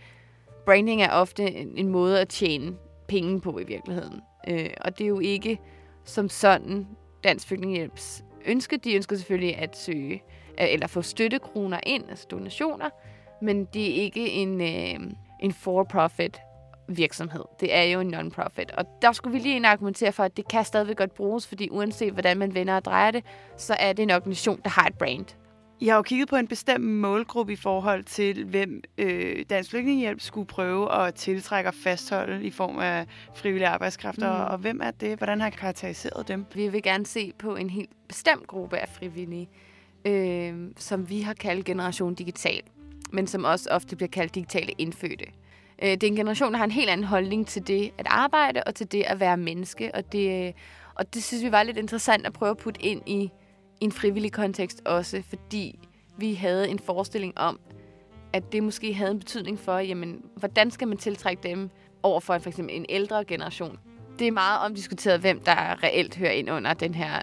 Branding 0.66 1.02
er 1.02 1.12
ofte 1.12 1.52
en, 1.52 1.78
en 1.78 1.88
måde 1.88 2.22
at 2.22 2.30
tjene 2.30 2.76
penge 3.08 3.42
på 3.42 3.60
i 3.60 3.64
virkeligheden. 3.64 4.22
Øh, 4.48 4.70
og 4.82 4.98
det 4.98 5.04
er 5.04 5.08
jo 5.08 5.20
ikke 5.20 5.60
som 6.06 6.30
sådan 6.30 6.88
Dansk 7.24 7.48
Flygtningehjælps 7.48 8.24
ønske. 8.46 8.78
De 8.78 8.96
ønsker 8.96 9.16
selvfølgelig 9.16 9.58
at 9.58 9.78
søge 9.78 10.24
eller 10.58 10.88
få 10.88 11.02
støttekroner 11.02 11.80
ind, 11.84 12.10
altså 12.10 12.28
donationer, 12.32 12.90
men 13.42 13.66
det 13.66 13.90
er 13.90 14.04
ikke 14.04 14.30
en, 14.30 14.62
øh, 14.62 15.12
en 15.40 15.54
for-profit 15.54 16.42
virksomhed. 16.88 17.44
Det 17.60 17.76
er 17.76 17.84
jo 17.84 18.00
en 18.00 18.14
non-profit. 18.14 18.72
Og 18.72 18.86
der 19.02 19.12
skulle 19.12 19.38
vi 19.38 19.44
lige 19.44 19.56
ind 19.56 19.66
argumentere 19.66 20.12
for, 20.12 20.24
at 20.24 20.38
det 20.38 20.48
kan 20.48 20.66
stadigvæk 20.66 20.98
godt 20.98 21.14
bruges, 21.14 21.48
fordi 21.48 21.70
uanset 21.70 22.14
hvordan 22.14 22.38
man 22.38 22.54
vender 22.54 22.76
og 22.76 22.86
drejer 22.86 23.12
det, 23.12 23.26
så 23.58 23.76
er 23.80 23.94
det 23.94 24.04
en 24.04 24.12
organisation, 24.12 24.60
der 24.64 24.70
har 24.70 24.88
et 24.88 24.98
brand. 24.98 25.26
I 25.80 25.88
har 25.88 25.96
jo 25.96 26.02
kigget 26.02 26.30
på 26.30 26.36
en 26.36 26.48
bestemt 26.48 26.86
målgruppe 26.86 27.54
i 27.54 27.56
forhold 27.56 28.04
til, 28.04 28.46
hvem 28.46 28.84
øh, 28.98 29.46
Dansk 29.50 29.70
Flygtningehjælp 29.70 30.22
skulle 30.22 30.48
prøve 30.48 30.96
at 30.96 31.16
tiltrække 31.16 31.70
og 31.70 31.74
fastholde 31.74 32.44
i 32.44 32.52
form 32.52 32.80
af 32.80 33.06
frivillige 33.36 33.68
arbejdskræfter. 33.68 34.46
Mm. 34.46 34.52
Og 34.52 34.58
hvem 34.58 34.80
er 34.84 34.92
det? 34.92 35.18
Hvordan 35.18 35.42
har 35.42 35.48
I 35.48 35.52
karakteriseret 35.52 36.28
dem? 36.28 36.46
Vi 36.56 36.68
vil 36.68 36.84
gerne 36.84 37.06
se 37.06 37.34
på 37.40 37.56
en 37.56 37.70
helt 37.70 37.90
bestemt 38.08 38.48
gruppe 38.48 38.78
af 38.78 38.90
frivillige, 38.90 39.50
øh, 40.06 40.54
som 40.78 41.10
vi 41.10 41.22
har 41.22 41.34
kaldt 41.34 41.66
Generation 41.66 42.16
Digital, 42.16 42.62
men 43.12 43.28
som 43.28 43.44
også 43.44 43.70
ofte 43.72 43.96
bliver 43.96 44.10
kaldt 44.10 44.36
digitale 44.36 44.74
indfødte. 44.78 45.26
Øh, 45.84 45.90
det 45.90 46.04
er 46.04 46.08
en 46.08 46.16
generation, 46.16 46.52
der 46.52 46.58
har 46.58 46.66
en 46.66 46.72
helt 46.72 46.90
anden 46.90 47.08
holdning 47.08 47.48
til 47.48 47.68
det 47.68 47.92
at 47.98 48.08
arbejde 48.10 48.64
og 48.66 48.76
til 48.76 48.92
det 48.92 49.04
at 49.04 49.20
være 49.20 49.38
menneske, 49.38 49.96
og 49.96 50.12
det, 50.12 50.48
øh, 50.48 50.54
og 50.96 51.14
det 51.14 51.24
synes 51.24 51.44
vi 51.44 51.52
var 51.52 51.64
lidt 51.64 51.78
interessant 51.78 52.26
at 52.26 52.34
prøve 52.34 52.52
at 52.52 52.58
putte 52.58 52.82
ind 52.82 53.02
i 53.06 53.32
en 53.82 53.92
frivillig 53.92 54.32
kontekst 54.32 54.82
også, 54.86 55.24
fordi 55.30 55.80
vi 56.18 56.34
havde 56.34 56.70
en 56.70 56.80
forestilling 56.80 57.38
om, 57.38 57.60
at 58.34 58.52
det 58.52 58.64
måske 58.64 58.94
havde 58.94 59.12
en 59.12 59.20
betydning 59.20 59.60
for, 59.60 59.78
jamen, 59.78 60.22
hvordan 60.36 60.72
skal 60.72 60.88
man 60.88 60.98
tiltrække 60.98 61.44
dem 61.44 61.70
over 62.04 62.20
for 62.20 62.38
for 62.38 62.50
eksempel 62.50 62.76
en 62.76 62.86
ældre 62.90 63.26
generation. 63.26 63.80
Det 64.20 64.28
er 64.28 64.32
meget 64.32 64.60
omdiskuteret, 64.60 65.20
hvem 65.20 65.40
der 65.40 65.84
reelt 65.84 66.16
hører 66.16 66.32
ind 66.32 66.52
under 66.52 66.74
den 66.74 66.94
her 66.94 67.22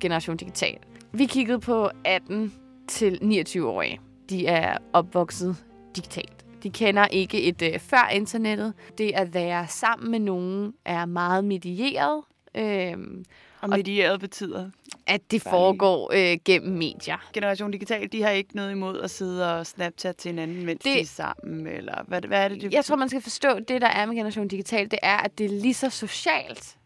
generation 0.00 0.36
digital. 0.36 0.78
Vi 1.12 1.26
kiggede 1.26 1.60
på 1.60 1.90
18 2.04 2.54
til 2.88 3.18
29-årige. 3.22 4.00
De 4.30 4.46
er 4.46 4.78
opvokset 4.92 5.56
digitalt. 5.96 6.44
De 6.62 6.70
kender 6.70 7.06
ikke 7.06 7.42
et 7.42 7.62
øh, 7.62 7.78
før 7.78 8.08
internettet. 8.12 8.74
Det 8.98 9.12
at 9.14 9.34
være 9.34 9.66
sammen 9.68 10.10
med 10.10 10.18
nogen 10.18 10.74
er 10.84 11.06
meget 11.06 11.44
medieret. 11.44 12.22
Øhm, 12.54 13.24
og 13.60 13.68
medieret 13.68 14.20
betyder? 14.20 14.70
At 15.06 15.30
det 15.30 15.42
foregår 15.42 16.12
øh, 16.14 16.38
gennem 16.44 16.78
medier. 16.78 17.28
Generation 17.32 17.70
Digital, 17.70 18.12
de 18.12 18.22
har 18.22 18.30
ikke 18.30 18.56
noget 18.56 18.70
imod 18.70 19.00
at 19.00 19.10
sidde 19.10 19.54
og 19.54 19.66
Snapchat 19.66 20.16
til 20.16 20.28
hinanden, 20.28 20.66
mens 20.66 20.80
det, 20.84 20.94
de 20.94 21.00
er 21.00 21.04
sammen, 21.04 21.66
eller 21.66 22.04
hvad, 22.06 22.22
hvad 22.22 22.44
er 22.44 22.48
det? 22.48 22.62
det 22.62 22.72
jeg 22.72 22.84
tror, 22.84 22.96
man 22.96 23.08
skal 23.08 23.22
forstå, 23.22 23.58
det 23.58 23.80
der 23.80 23.88
er 23.88 24.06
med 24.06 24.14
Generation 24.14 24.48
Digital, 24.48 24.90
det 24.90 24.98
er, 25.02 25.16
at 25.16 25.38
det 25.38 25.46
er 25.46 25.60
lige 25.60 25.74
så 25.74 25.90
socialt 25.90 26.76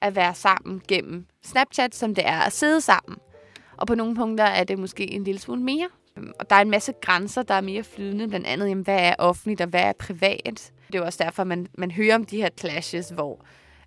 at 0.00 0.16
være 0.16 0.34
sammen 0.34 0.82
gennem 0.88 1.26
Snapchat, 1.42 1.94
som 1.94 2.14
det 2.14 2.26
er 2.26 2.40
at 2.40 2.52
sidde 2.52 2.80
sammen. 2.80 3.18
Og 3.76 3.86
på 3.86 3.94
nogle 3.94 4.14
punkter 4.14 4.44
er 4.44 4.64
det 4.64 4.78
måske 4.78 5.10
en 5.10 5.24
lille 5.24 5.40
smule 5.40 5.62
mere. 5.62 5.88
Og 6.16 6.50
der 6.50 6.56
er 6.56 6.60
en 6.60 6.70
masse 6.70 6.92
grænser, 7.00 7.42
der 7.42 7.54
er 7.54 7.60
mere 7.60 7.82
flydende, 7.82 8.28
blandt 8.28 8.46
andet, 8.46 8.68
jamen, 8.68 8.84
hvad 8.84 8.98
er 9.00 9.14
offentligt 9.18 9.60
og 9.60 9.68
hvad 9.68 9.82
er 9.82 9.92
privat. 9.92 10.72
Det 10.86 10.94
er 10.94 10.98
jo 10.98 11.04
også 11.04 11.24
derfor, 11.24 11.44
man, 11.44 11.66
man 11.78 11.90
hører 11.90 12.14
om 12.14 12.24
de 12.24 12.36
her 12.36 12.48
clashes, 12.58 13.08
hvor 13.08 13.44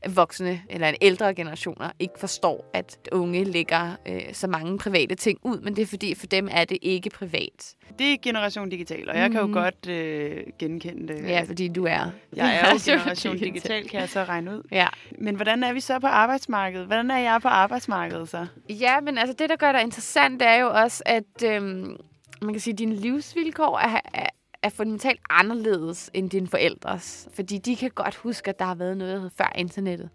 voksne 0.09 0.61
eller 0.69 0.87
en 0.87 0.95
ældre 1.01 1.33
generationer 1.33 1.91
ikke 1.99 2.13
forstår, 2.19 2.69
at 2.73 2.97
unge 3.11 3.43
lægger 3.43 3.95
øh, 4.07 4.21
så 4.33 4.47
mange 4.47 4.77
private 4.77 5.15
ting 5.15 5.39
ud, 5.43 5.59
men 5.59 5.75
det 5.75 5.81
er 5.81 5.85
fordi, 5.85 6.15
for 6.15 6.27
dem 6.27 6.47
er 6.51 6.65
det 6.65 6.77
ikke 6.81 7.09
privat. 7.09 7.75
Det 7.99 8.13
er 8.13 8.17
generation 8.21 8.69
digital, 8.69 9.09
og 9.09 9.17
jeg 9.17 9.27
mm. 9.27 9.31
kan 9.31 9.41
jo 9.41 9.47
mhm. 9.47 9.53
godt 9.53 9.87
øh, 9.87 10.43
genkende 10.59 11.13
det. 11.13 11.23
Ja, 11.23 11.43
fordi 11.47 11.67
du 11.67 11.85
er. 11.85 12.11
Jeg 12.35 12.55
er 12.55 12.71
jo 12.71 12.79
generation 12.91 13.37
digital, 13.37 13.89
kan 13.89 13.99
jeg 13.99 14.09
så 14.09 14.23
regne 14.23 14.51
ud. 14.51 14.63
Ja. 14.71 14.87
Men 15.19 15.35
hvordan 15.35 15.63
er 15.63 15.73
vi 15.73 15.79
så 15.79 15.99
på 15.99 16.07
arbejdsmarkedet? 16.07 16.85
Hvordan 16.85 17.11
er 17.11 17.19
jeg 17.19 17.41
på 17.41 17.47
arbejdsmarkedet 17.47 18.29
så? 18.29 18.45
Ja, 18.69 18.99
men 18.99 19.17
altså 19.17 19.35
det, 19.39 19.49
der 19.49 19.55
gør 19.55 19.71
dig 19.71 19.81
interessant, 19.81 20.39
det 20.39 20.47
er 20.47 20.55
jo 20.55 20.67
også, 20.67 21.03
at 21.05 21.43
øhm, 21.45 21.97
man 22.45 22.53
kan 22.53 22.61
sige, 22.61 22.71
at 22.71 22.79
dine 22.79 22.95
livsvilkår 22.95 23.79
er, 23.79 23.99
er, 24.13 24.27
er 24.63 24.69
fundamentalt 24.69 25.19
anderledes 25.29 26.09
end 26.13 26.29
dine 26.29 26.47
forældres. 26.47 27.27
Fordi 27.33 27.57
de 27.57 27.75
kan 27.75 27.91
godt 27.91 28.15
huske, 28.15 28.49
at 28.49 28.59
der 28.59 28.65
har 28.65 28.75
været 28.75 28.97
noget 28.97 29.31
før 29.37 29.51
internettet. 29.55 30.09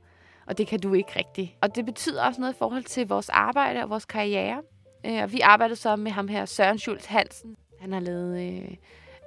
Og 0.46 0.58
det 0.58 0.66
kan 0.66 0.80
du 0.80 0.94
ikke 0.94 1.12
rigtigt. 1.16 1.50
Og 1.60 1.76
det 1.76 1.86
betyder 1.86 2.24
også 2.24 2.40
noget 2.40 2.54
i 2.54 2.58
forhold 2.58 2.84
til 2.84 3.08
vores 3.08 3.28
arbejde 3.28 3.82
og 3.82 3.90
vores 3.90 4.04
karriere. 4.04 4.62
Øh, 5.06 5.22
og 5.22 5.32
vi 5.32 5.40
arbejdede 5.40 5.76
så 5.76 5.96
med 5.96 6.10
ham 6.10 6.28
her, 6.28 6.44
Søren 6.44 6.78
Schultz 6.78 7.06
Hansen. 7.06 7.56
Han 7.80 7.92
har 7.92 8.00
lavet 8.00 8.40
øh, 8.40 8.70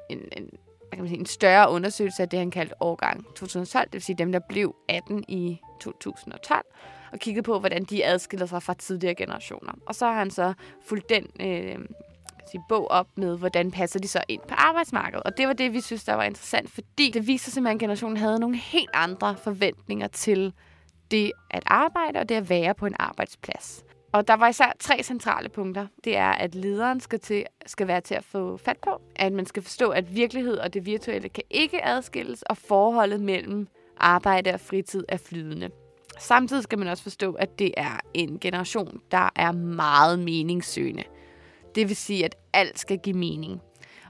en, 0.10 0.20
en, 0.38 0.50
hvad 0.92 0.98
kan 0.98 1.00
man 1.00 1.08
sige, 1.08 1.20
en 1.20 1.26
større 1.26 1.72
undersøgelse 1.72 2.24
af 2.24 2.30
det, 2.30 2.40
han 2.40 2.52
kaldte 2.52 2.82
årgang 2.82 3.26
2012. 3.26 3.86
Det 3.86 3.94
vil 3.94 4.02
sige 4.02 4.18
dem, 4.18 4.32
der 4.32 4.40
blev 4.50 4.76
18 4.90 5.24
i 5.28 5.62
2012 5.82 6.66
og 7.12 7.20
kigget 7.20 7.44
på, 7.44 7.60
hvordan 7.60 7.84
de 7.84 8.06
adskiller 8.06 8.46
sig 8.46 8.64
fra 8.64 8.74
tidligere 8.74 9.16
generationer. 9.16 9.74
Og 9.86 9.96
så 9.96 10.06
har 10.06 10.14
han 10.14 10.32
så 10.32 10.54
fulgt 10.86 11.10
den 11.10 11.28
øh, 11.40 11.80
sin 12.52 12.62
bog 12.70 12.92
op 12.92 13.08
med, 13.16 13.38
hvordan 13.38 13.72
passer 13.72 14.00
de 14.00 14.08
så 14.08 14.24
ind 14.28 14.42
på 14.48 14.56
arbejdsmarkedet. 14.58 15.24
Og 15.24 15.38
det 15.38 15.48
var 15.48 15.54
det, 15.54 15.74
vi 15.74 15.82
synes, 15.82 16.04
der 16.04 16.14
var 16.14 16.24
interessant, 16.24 16.72
fordi 16.72 17.12
det 17.12 17.28
viser 17.28 17.52
simpelthen, 17.52 17.76
at 17.76 17.80
generationen 17.80 18.18
havde 18.18 18.40
nogle 18.40 18.58
helt 18.58 18.90
andre 18.94 19.36
forventninger 19.44 20.08
til 20.08 20.54
det 21.12 21.32
at 21.50 21.64
arbejde 21.66 22.20
og 22.20 22.30
det 22.30 22.36
at 22.36 22.50
være 22.50 22.74
på 22.74 22.86
en 22.86 22.96
arbejdsplads. 23.00 23.84
Og 24.14 24.28
der 24.28 24.34
var 24.34 24.48
især 24.48 24.74
tre 24.80 25.04
centrale 25.04 25.50
punkter. 25.50 25.88
Det 26.04 26.18
er, 26.18 26.32
at 26.32 26.56
lederen 26.56 27.00
skal, 27.00 27.20
til, 27.20 27.46
skal 27.66 27.88
være 27.88 28.02
til 28.02 28.16
at 28.16 28.24
få 28.24 28.58
fat 28.58 28.78
på, 28.84 29.02
at 29.16 29.34
man 29.34 29.46
skal 29.46 29.64
forstå, 29.64 29.90
at 29.90 30.16
virkelighed 30.16 30.58
og 30.58 30.74
det 30.74 30.86
virtuelle 30.86 31.30
kan 31.30 31.44
ikke 31.50 31.86
adskilles, 31.86 32.42
og 32.42 32.58
forholdet 32.58 33.22
mellem 33.22 33.68
arbejde 33.98 34.54
og 34.54 34.60
fritid 34.60 35.04
er 35.10 35.18
flydende. 35.18 35.70
Samtidig 36.20 36.64
skal 36.64 36.80
man 36.80 36.88
også 36.88 37.04
forstå, 37.04 37.34
at 37.34 37.60
det 37.60 37.74
er 37.78 38.00
en 38.14 38.40
generation, 38.40 39.02
der 39.12 39.30
er 39.36 39.52
meget 39.52 40.20
meningssøgende. 40.20 41.04
Det 41.76 41.90
vil 41.90 41.96
sige, 41.96 42.26
at 42.26 42.36
alt 42.54 42.80
skal 42.80 42.98
give 42.98 43.18
mening, 43.18 43.62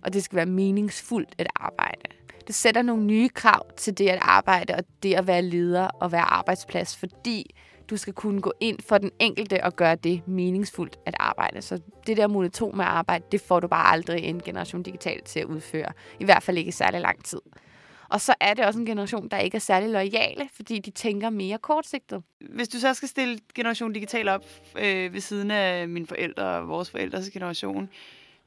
og 0.02 0.14
det 0.14 0.24
skal 0.24 0.36
være 0.36 0.46
meningsfuldt 0.46 1.30
at 1.38 1.48
arbejde. 1.56 2.02
Det 2.48 2.56
sætter 2.56 2.82
nogle 2.82 3.04
nye 3.04 3.30
krav 3.30 3.66
til 3.78 3.98
det 3.98 4.10
at 4.10 4.20
arbejde 4.22 4.76
og 4.76 4.84
det 5.04 5.14
at 5.14 5.28
være 5.28 5.42
leder 5.42 5.88
og 5.88 6.12
være 6.12 6.22
arbejdsplads, 6.22 6.98
fordi 6.98 7.56
du 7.90 7.98
skal 7.98 8.14
kunne 8.14 8.42
gå 8.42 8.54
ind 8.60 8.80
for 8.88 8.98
den 8.98 9.12
enkelte 9.20 9.64
og 9.64 9.76
gøre 9.76 9.96
det 9.96 10.28
meningsfuldt 10.28 11.00
at 11.06 11.16
arbejde. 11.20 11.62
Så 11.62 11.80
det 12.08 12.18
der 12.18 12.28
monotone 12.28 12.78
med 12.78 12.86
arbejde, 12.86 13.26
det 13.32 13.42
får 13.42 13.60
du 13.60 13.68
bare 13.68 13.92
aldrig 13.92 14.24
en 14.24 14.42
generation 14.42 14.84
digital 14.84 15.22
til 15.26 15.40
at 15.40 15.46
udføre. 15.46 15.92
I 16.20 16.26
hvert 16.26 16.44
fald 16.44 16.58
ikke 16.58 16.70
i 16.70 16.72
særlig 16.72 17.02
lang 17.02 17.24
tid. 17.24 17.40
Og 18.12 18.22
så 18.22 18.34
er 18.40 18.54
det 18.54 18.66
også 18.66 18.80
en 18.80 18.86
generation, 18.86 19.28
der 19.28 19.38
ikke 19.38 19.56
er 19.56 19.60
særlig 19.60 19.90
lojale, 19.90 20.50
fordi 20.54 20.80
de 20.80 20.92
tænker 20.92 21.30
mere 21.30 21.58
kortsigtet. 21.58 22.24
Hvis 22.50 22.68
du 22.68 22.80
så 22.80 22.94
skal 22.94 23.10
stille 23.10 23.40
generation 23.56 23.94
digital 23.94 24.28
op 24.28 24.46
øh, 24.80 25.14
ved 25.14 25.22
siden 25.22 25.52
af 25.52 25.90
mine 25.90 26.08
forældre 26.08 26.44
og 26.44 26.68
vores 26.68 26.90
forældres 26.90 27.30
generation, 27.30 27.90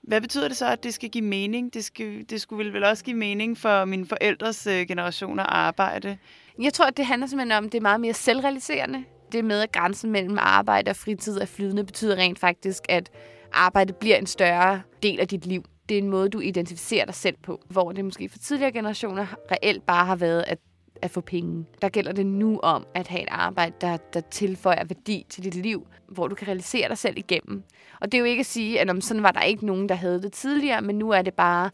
hvad 0.03 0.21
betyder 0.21 0.49
det 0.49 0.57
så, 0.57 0.67
at 0.67 0.85
det 0.85 0.95
skal 0.95 1.11
give 1.11 1.25
mening? 1.25 1.75
Det, 1.75 1.85
skal, 1.85 2.31
det 2.31 2.41
skulle 2.41 2.73
vel 2.73 2.85
også 2.85 3.05
give 3.05 3.17
mening 3.17 3.59
for 3.59 3.85
mine 3.85 4.07
forældres 4.07 4.67
øh, 4.67 4.87
generation 4.87 5.41
at 5.41 5.47
arbejde? 5.49 6.19
Jeg 6.63 6.73
tror, 6.73 6.85
at 6.85 6.97
det 6.97 7.07
handler 7.07 7.27
simpelthen 7.27 7.59
om, 7.59 7.65
at 7.65 7.73
det 7.73 7.79
er 7.79 7.83
meget 7.83 8.01
mere 8.01 8.15
selvrealiserende. 8.15 9.05
Det 9.33 9.45
med, 9.45 9.61
at 9.61 9.73
grænsen 9.73 10.11
mellem 10.11 10.37
arbejde 10.41 10.91
og 10.91 10.97
fritid 10.97 11.41
er 11.41 11.47
flydende, 11.47 11.85
betyder 11.85 12.17
rent 12.17 12.39
faktisk, 12.39 12.83
at 12.89 13.11
arbejde 13.53 13.93
bliver 13.93 14.17
en 14.17 14.27
større 14.27 14.83
del 15.03 15.21
af 15.21 15.29
dit 15.29 15.47
liv. 15.47 15.65
Det 15.89 15.95
er 15.95 16.03
en 16.03 16.09
måde, 16.09 16.29
du 16.29 16.41
identificerer 16.41 17.05
dig 17.05 17.15
selv 17.15 17.37
på, 17.43 17.61
hvor 17.69 17.93
det 17.93 18.05
måske 18.05 18.29
for 18.29 18.39
tidligere 18.39 18.73
generationer 18.73 19.27
reelt 19.51 19.87
bare 19.87 20.07
har 20.07 20.17
været 20.17 20.45
at, 20.47 20.59
at 21.03 21.11
få 21.11 21.21
penge. 21.21 21.67
Der 21.83 21.89
gælder 21.89 22.13
det 22.13 22.27
nu 22.27 22.59
om 22.63 22.87
at 22.95 23.09
have 23.09 23.23
et 23.23 23.29
arbejde, 23.31 23.75
der, 23.81 23.97
der 23.97 24.21
tilføjer 24.21 24.85
værdi 24.85 25.27
til 25.29 25.45
dit 25.45 25.55
liv, 25.55 25.87
hvor 26.09 26.29
du 26.29 26.35
kan 26.35 26.49
realisere 26.49 26.89
dig 26.89 26.99
selv 26.99 27.19
igennem. 27.19 27.63
Og 28.01 28.13
det 28.13 28.19
er 28.19 28.21
jo 28.21 28.25
ikke 28.25 28.41
at 28.41 28.47
sige, 28.47 28.81
at 28.81 28.91
om 28.91 29.01
sådan 29.01 29.23
var 29.23 29.31
der 29.31 29.43
ikke 29.43 29.67
nogen, 29.67 29.89
der 29.89 29.95
havde 29.95 30.23
det 30.23 30.33
tidligere, 30.33 30.83
men 30.83 30.99
nu 30.99 31.11
er 31.11 31.23
det 31.23 31.35
bare 31.35 31.71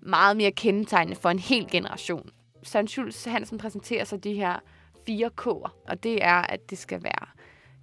meget 0.00 0.36
mere 0.36 0.52
kendetegnende 0.52 1.20
for 1.20 1.30
en 1.30 1.38
hel 1.38 1.66
generation. 1.70 2.30
Søren 2.62 2.88
Schultz 2.88 3.24
Hansen 3.24 3.58
præsenterer 3.58 4.04
sig 4.04 4.24
de 4.24 4.34
her 4.34 4.58
fire 5.06 5.30
K'er, 5.40 5.70
og 5.88 6.02
det 6.02 6.24
er, 6.24 6.34
at 6.34 6.70
det 6.70 6.78
skal 6.78 7.02
være 7.02 7.26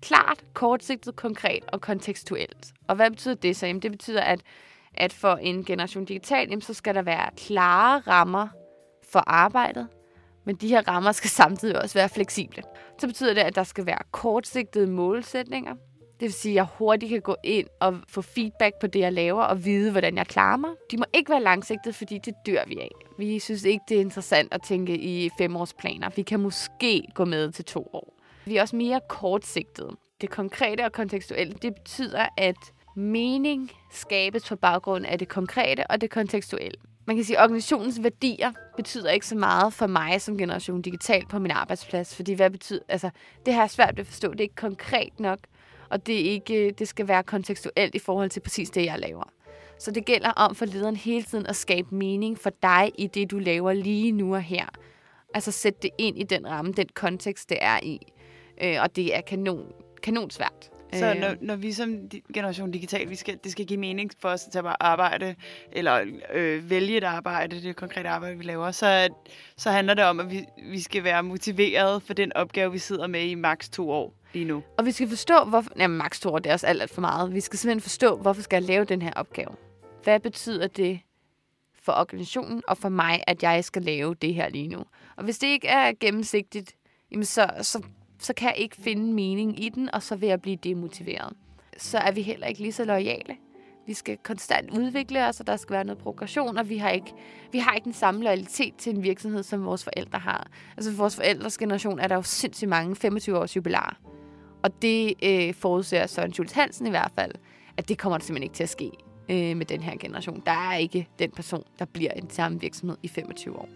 klart, 0.02 0.44
kortsigtet, 0.54 1.16
konkret 1.16 1.64
og 1.68 1.82
kontekstuelt. 1.82 2.74
Og 2.88 2.96
hvad 2.96 3.10
betyder 3.10 3.36
det 3.36 3.56
så? 3.56 3.68
Jamen, 3.68 3.82
det 3.82 3.92
betyder, 3.92 4.22
at, 4.22 4.42
at 4.94 5.14
for 5.14 5.36
en 5.36 5.66
generation 5.66 6.06
digital, 6.06 6.48
jamen, 6.50 6.62
så 6.62 6.74
skal 6.74 6.96
der 6.96 7.02
være 7.02 7.30
klare 7.38 8.00
rammer 8.00 8.48
for 9.12 9.24
arbejdet, 9.28 9.88
men 10.46 10.56
de 10.56 10.68
her 10.68 10.88
rammer 10.88 11.12
skal 11.12 11.30
samtidig 11.30 11.82
også 11.82 12.00
være 12.00 12.10
fleksible. 12.10 12.64
Så 13.00 13.08
betyder 13.08 13.34
det, 13.34 13.42
at 13.42 13.56
der 13.56 13.64
skal 13.64 13.86
være 13.86 14.00
kortsigtede 14.12 14.88
målsætninger. 14.88 15.74
Det 16.02 16.28
vil 16.28 16.34
sige, 16.34 16.52
at 16.52 16.56
jeg 16.56 16.68
hurtigt 16.78 17.10
kan 17.10 17.22
gå 17.22 17.36
ind 17.44 17.68
og 17.80 17.98
få 18.10 18.22
feedback 18.22 18.76
på 18.82 18.88
det, 18.88 19.00
jeg 19.00 19.14
laver, 19.14 19.44
og 19.44 19.66
vide, 19.66 19.92
hvordan 19.92 20.18
jeg 20.18 20.28
klarer 20.28 20.58
mig. 20.58 20.70
De 20.92 20.98
må 20.98 21.06
ikke 21.14 21.30
være 21.30 21.42
langsigtede, 21.42 21.94
fordi 21.94 22.20
det 22.26 22.34
dør 22.46 22.64
vi 22.68 22.80
af. 22.80 22.92
Vi 23.18 23.40
synes 23.40 23.64
ikke, 23.64 23.84
det 23.90 23.98
er 23.98 24.02
interessant 24.02 24.54
at 24.54 24.62
tænke 24.62 24.98
i 24.98 25.30
femårsplaner. 25.38 26.10
Vi 26.16 26.22
kan 26.22 26.40
måske 26.40 27.04
gå 27.16 27.26
med 27.26 27.52
til 27.52 27.66
to 27.66 27.90
år. 27.94 28.14
Vi 28.46 28.58
er 28.58 28.62
også 28.62 28.76
mere 28.76 29.02
kortsigtede. 29.10 29.90
Det 30.22 30.30
konkrete 30.30 30.86
og 30.86 30.92
kontekstuelle, 30.92 31.54
det 31.54 31.76
betyder, 31.76 32.26
at 32.38 32.56
mening 32.96 33.72
skabes 33.92 34.50
på 34.50 34.56
baggrund 34.56 35.06
af 35.06 35.20
det 35.20 35.28
konkrete 35.28 35.92
og 35.92 36.02
det 36.02 36.10
kontekstuelle. 36.10 36.78
Man 37.06 37.16
kan 37.16 37.26
sige, 37.26 37.38
at 37.38 37.44
organisationens 37.44 38.04
værdier 38.04 38.52
betyder 38.78 39.10
ikke 39.10 39.28
så 39.28 39.36
meget 39.36 39.74
for 39.74 39.88
mig 39.88 40.22
som 40.22 40.38
generation 40.38 40.82
digital 40.82 41.26
på 41.30 41.40
min 41.40 41.52
arbejdsplads, 41.52 42.16
fordi 42.16 42.34
hvad 42.34 42.50
betyder, 42.50 42.80
altså, 42.88 43.10
det 43.46 43.54
her 43.54 43.64
er 43.64 43.68
svært 43.68 44.00
at 44.00 44.08
forstå. 44.08 44.32
Det 44.32 44.40
er 44.40 44.44
ikke 44.44 44.56
konkret 44.56 45.20
nok, 45.20 45.40
og 45.90 46.08
det, 46.08 46.28
er 46.28 46.32
ikke, 46.32 46.66
øh, 46.66 46.74
det 46.80 46.88
skal 46.88 47.08
være 47.08 47.24
kontekstuelt 47.24 47.96
i 47.96 48.00
forhold 48.00 48.30
til 48.30 48.40
præcis 48.40 48.70
det, 48.70 48.86
jeg 48.86 49.00
laver. 49.00 49.24
Så 49.80 49.92
det 49.92 50.06
gælder 50.06 50.30
om 50.30 50.56
for 50.56 50.66
lederen 50.66 50.96
hele 50.96 51.24
tiden 51.24 51.48
at 51.48 51.56
skabe 51.56 51.96
mening 51.96 52.40
for 52.40 52.50
dig 52.64 52.92
i 52.98 53.08
det, 53.08 53.32
du 53.32 53.38
laver 53.38 53.74
lige 53.74 54.12
nu 54.12 54.36
og 54.36 54.42
her. 54.42 54.66
Altså 55.34 55.52
sætte 55.52 55.80
det 55.82 55.90
ind 55.98 56.18
i 56.18 56.24
den 56.24 56.50
ramme, 56.50 56.72
den 56.72 56.88
kontekst, 56.94 57.50
det 57.50 57.58
er 57.62 57.80
i. 57.84 58.00
Øh, 58.64 58.78
og 58.82 58.96
det 58.96 59.16
er 59.16 59.22
kanon, 59.22 59.72
kanon 60.04 60.30
svært. 60.30 60.72
Så 60.94 61.14
når, 61.14 61.36
når 61.42 61.56
vi 61.56 61.72
som 61.72 62.10
generation 62.34 62.72
digital, 62.72 63.10
vi 63.10 63.16
skal, 63.16 63.40
det 63.44 63.52
skal 63.52 63.66
give 63.66 63.80
mening 63.80 64.12
for 64.20 64.30
os 64.30 64.46
at 64.46 64.52
tage 64.52 64.64
på 64.64 64.68
arbejde, 64.68 65.36
eller 65.72 66.06
øh, 66.34 66.70
vælge 66.70 66.98
et 66.98 67.04
arbejde, 67.04 67.62
det 67.62 67.76
konkrete 67.76 68.10
arbejde, 68.10 68.38
vi 68.38 68.44
laver, 68.44 68.72
så, 68.72 69.10
så 69.58 69.72
handler 69.72 69.94
det 69.94 70.04
om, 70.04 70.20
at 70.20 70.32
vi, 70.32 70.46
vi 70.70 70.80
skal 70.80 71.04
være 71.04 71.24
motiveret 71.24 72.04
for 72.04 72.14
den 72.14 72.34
opgave, 72.34 72.72
vi 72.72 72.78
sidder 72.78 73.08
med 73.08 73.22
i 73.22 73.36
maks 73.36 73.70
to 73.70 73.90
år 73.92 74.14
lige 74.34 74.46
nu. 74.46 74.64
Og 74.78 74.86
vi 74.86 74.92
skal 74.92 75.10
forstå, 75.10 75.44
hvorfor... 75.44 75.72
Jamen, 75.78 75.98
max 75.98 76.20
to 76.20 76.30
år, 76.30 76.40
det 76.40 76.50
er 76.50 76.54
også 76.54 76.68
alt, 76.68 76.82
alt 76.82 76.94
for 76.94 77.02
meget. 77.02 77.34
Vi 77.34 77.40
skal 77.40 77.60
simpelthen 77.60 77.82
forstå, 77.82 78.18
hvorfor 78.18 78.42
skal 78.42 78.58
jeg 78.58 78.64
lave 78.64 78.86
den 78.86 79.02
her 79.02 79.14
opgave? 79.16 79.56
Hvad 80.04 80.20
betyder 80.20 80.68
det 80.68 81.00
for 81.84 81.92
organisationen 81.92 82.62
og 82.68 82.78
for 82.78 82.90
mig, 82.90 83.24
at 83.28 83.44
jeg 83.44 83.64
skal 83.64 83.82
lave 83.82 84.16
det 84.16 84.34
her 84.34 84.50
lige 84.50 84.68
nu? 84.68 84.86
Og 85.18 85.24
hvis 85.24 85.38
det 85.38 85.48
ikke 85.48 85.68
er 85.68 85.92
gennemsigtigt, 86.00 86.76
jamen 87.12 87.26
så, 87.26 87.50
så, 87.62 87.82
så 88.24 88.34
kan 88.34 88.48
jeg 88.48 88.58
ikke 88.58 88.76
finde 88.76 89.14
mening 89.14 89.64
i 89.64 89.70
den, 89.70 89.90
og 89.94 90.04
så 90.04 90.16
vil 90.16 90.30
jeg 90.30 90.42
blive 90.42 90.56
demotiveret. 90.56 91.34
Så 91.78 91.98
er 91.98 92.12
vi 92.12 92.22
heller 92.22 92.48
ikke 92.48 92.62
lige 92.62 92.72
så 92.72 92.86
lojale. 92.86 93.38
Vi 93.88 93.94
skal 93.94 94.18
konstant 94.18 94.70
udvikle 94.70 95.28
os, 95.28 95.40
og 95.40 95.48
der 95.48 95.56
skal 95.56 95.74
være 95.74 95.84
noget 95.84 95.98
progression, 95.98 96.58
og 96.58 96.70
vi 96.70 96.78
har 96.78 96.90
ikke, 96.90 97.14
vi 97.52 97.58
har 97.58 97.74
ikke 97.74 97.86
den 97.86 97.94
samme 97.94 98.24
loyalitet 98.24 98.76
til 98.76 98.96
en 98.96 99.04
virksomhed, 99.04 99.44
som 99.44 99.66
vores 99.66 99.84
forældre 99.84 100.20
har. 100.20 100.48
Altså 100.78 100.92
for 100.92 100.98
vores 100.98 101.16
forældres 101.16 101.58
generation 101.58 102.00
er 102.00 102.08
der 102.08 102.16
jo 102.16 102.22
sindssygt 102.22 102.70
mange 102.70 103.08
25-års 103.08 103.56
jubilarer. 103.56 103.96
Og 104.64 104.82
det 104.82 105.14
øh, 105.24 105.54
forudser 105.54 106.08
Søren 106.08 106.34
Schultz 106.34 106.54
Hansen 106.54 106.88
i 106.88 106.90
hvert 106.90 107.12
fald, 107.16 107.32
at 107.78 107.90
det 107.90 107.98
kommer 107.98 108.20
simpelthen 108.20 108.44
ikke 108.44 108.56
til 108.56 108.64
at 108.64 108.70
ske 108.70 108.92
øh, 109.30 109.58
med 109.58 109.66
den 109.66 109.82
her 109.82 109.98
generation. 109.98 110.44
Der 110.46 110.52
er 110.52 110.78
ikke 110.78 111.08
den 111.20 111.32
person, 111.32 111.64
der 111.80 111.86
bliver 111.86 112.12
i 112.16 112.22
samme 112.30 112.62
virksomhed 112.62 112.98
i 113.04 113.08
25 113.08 113.56
år. 113.56 113.70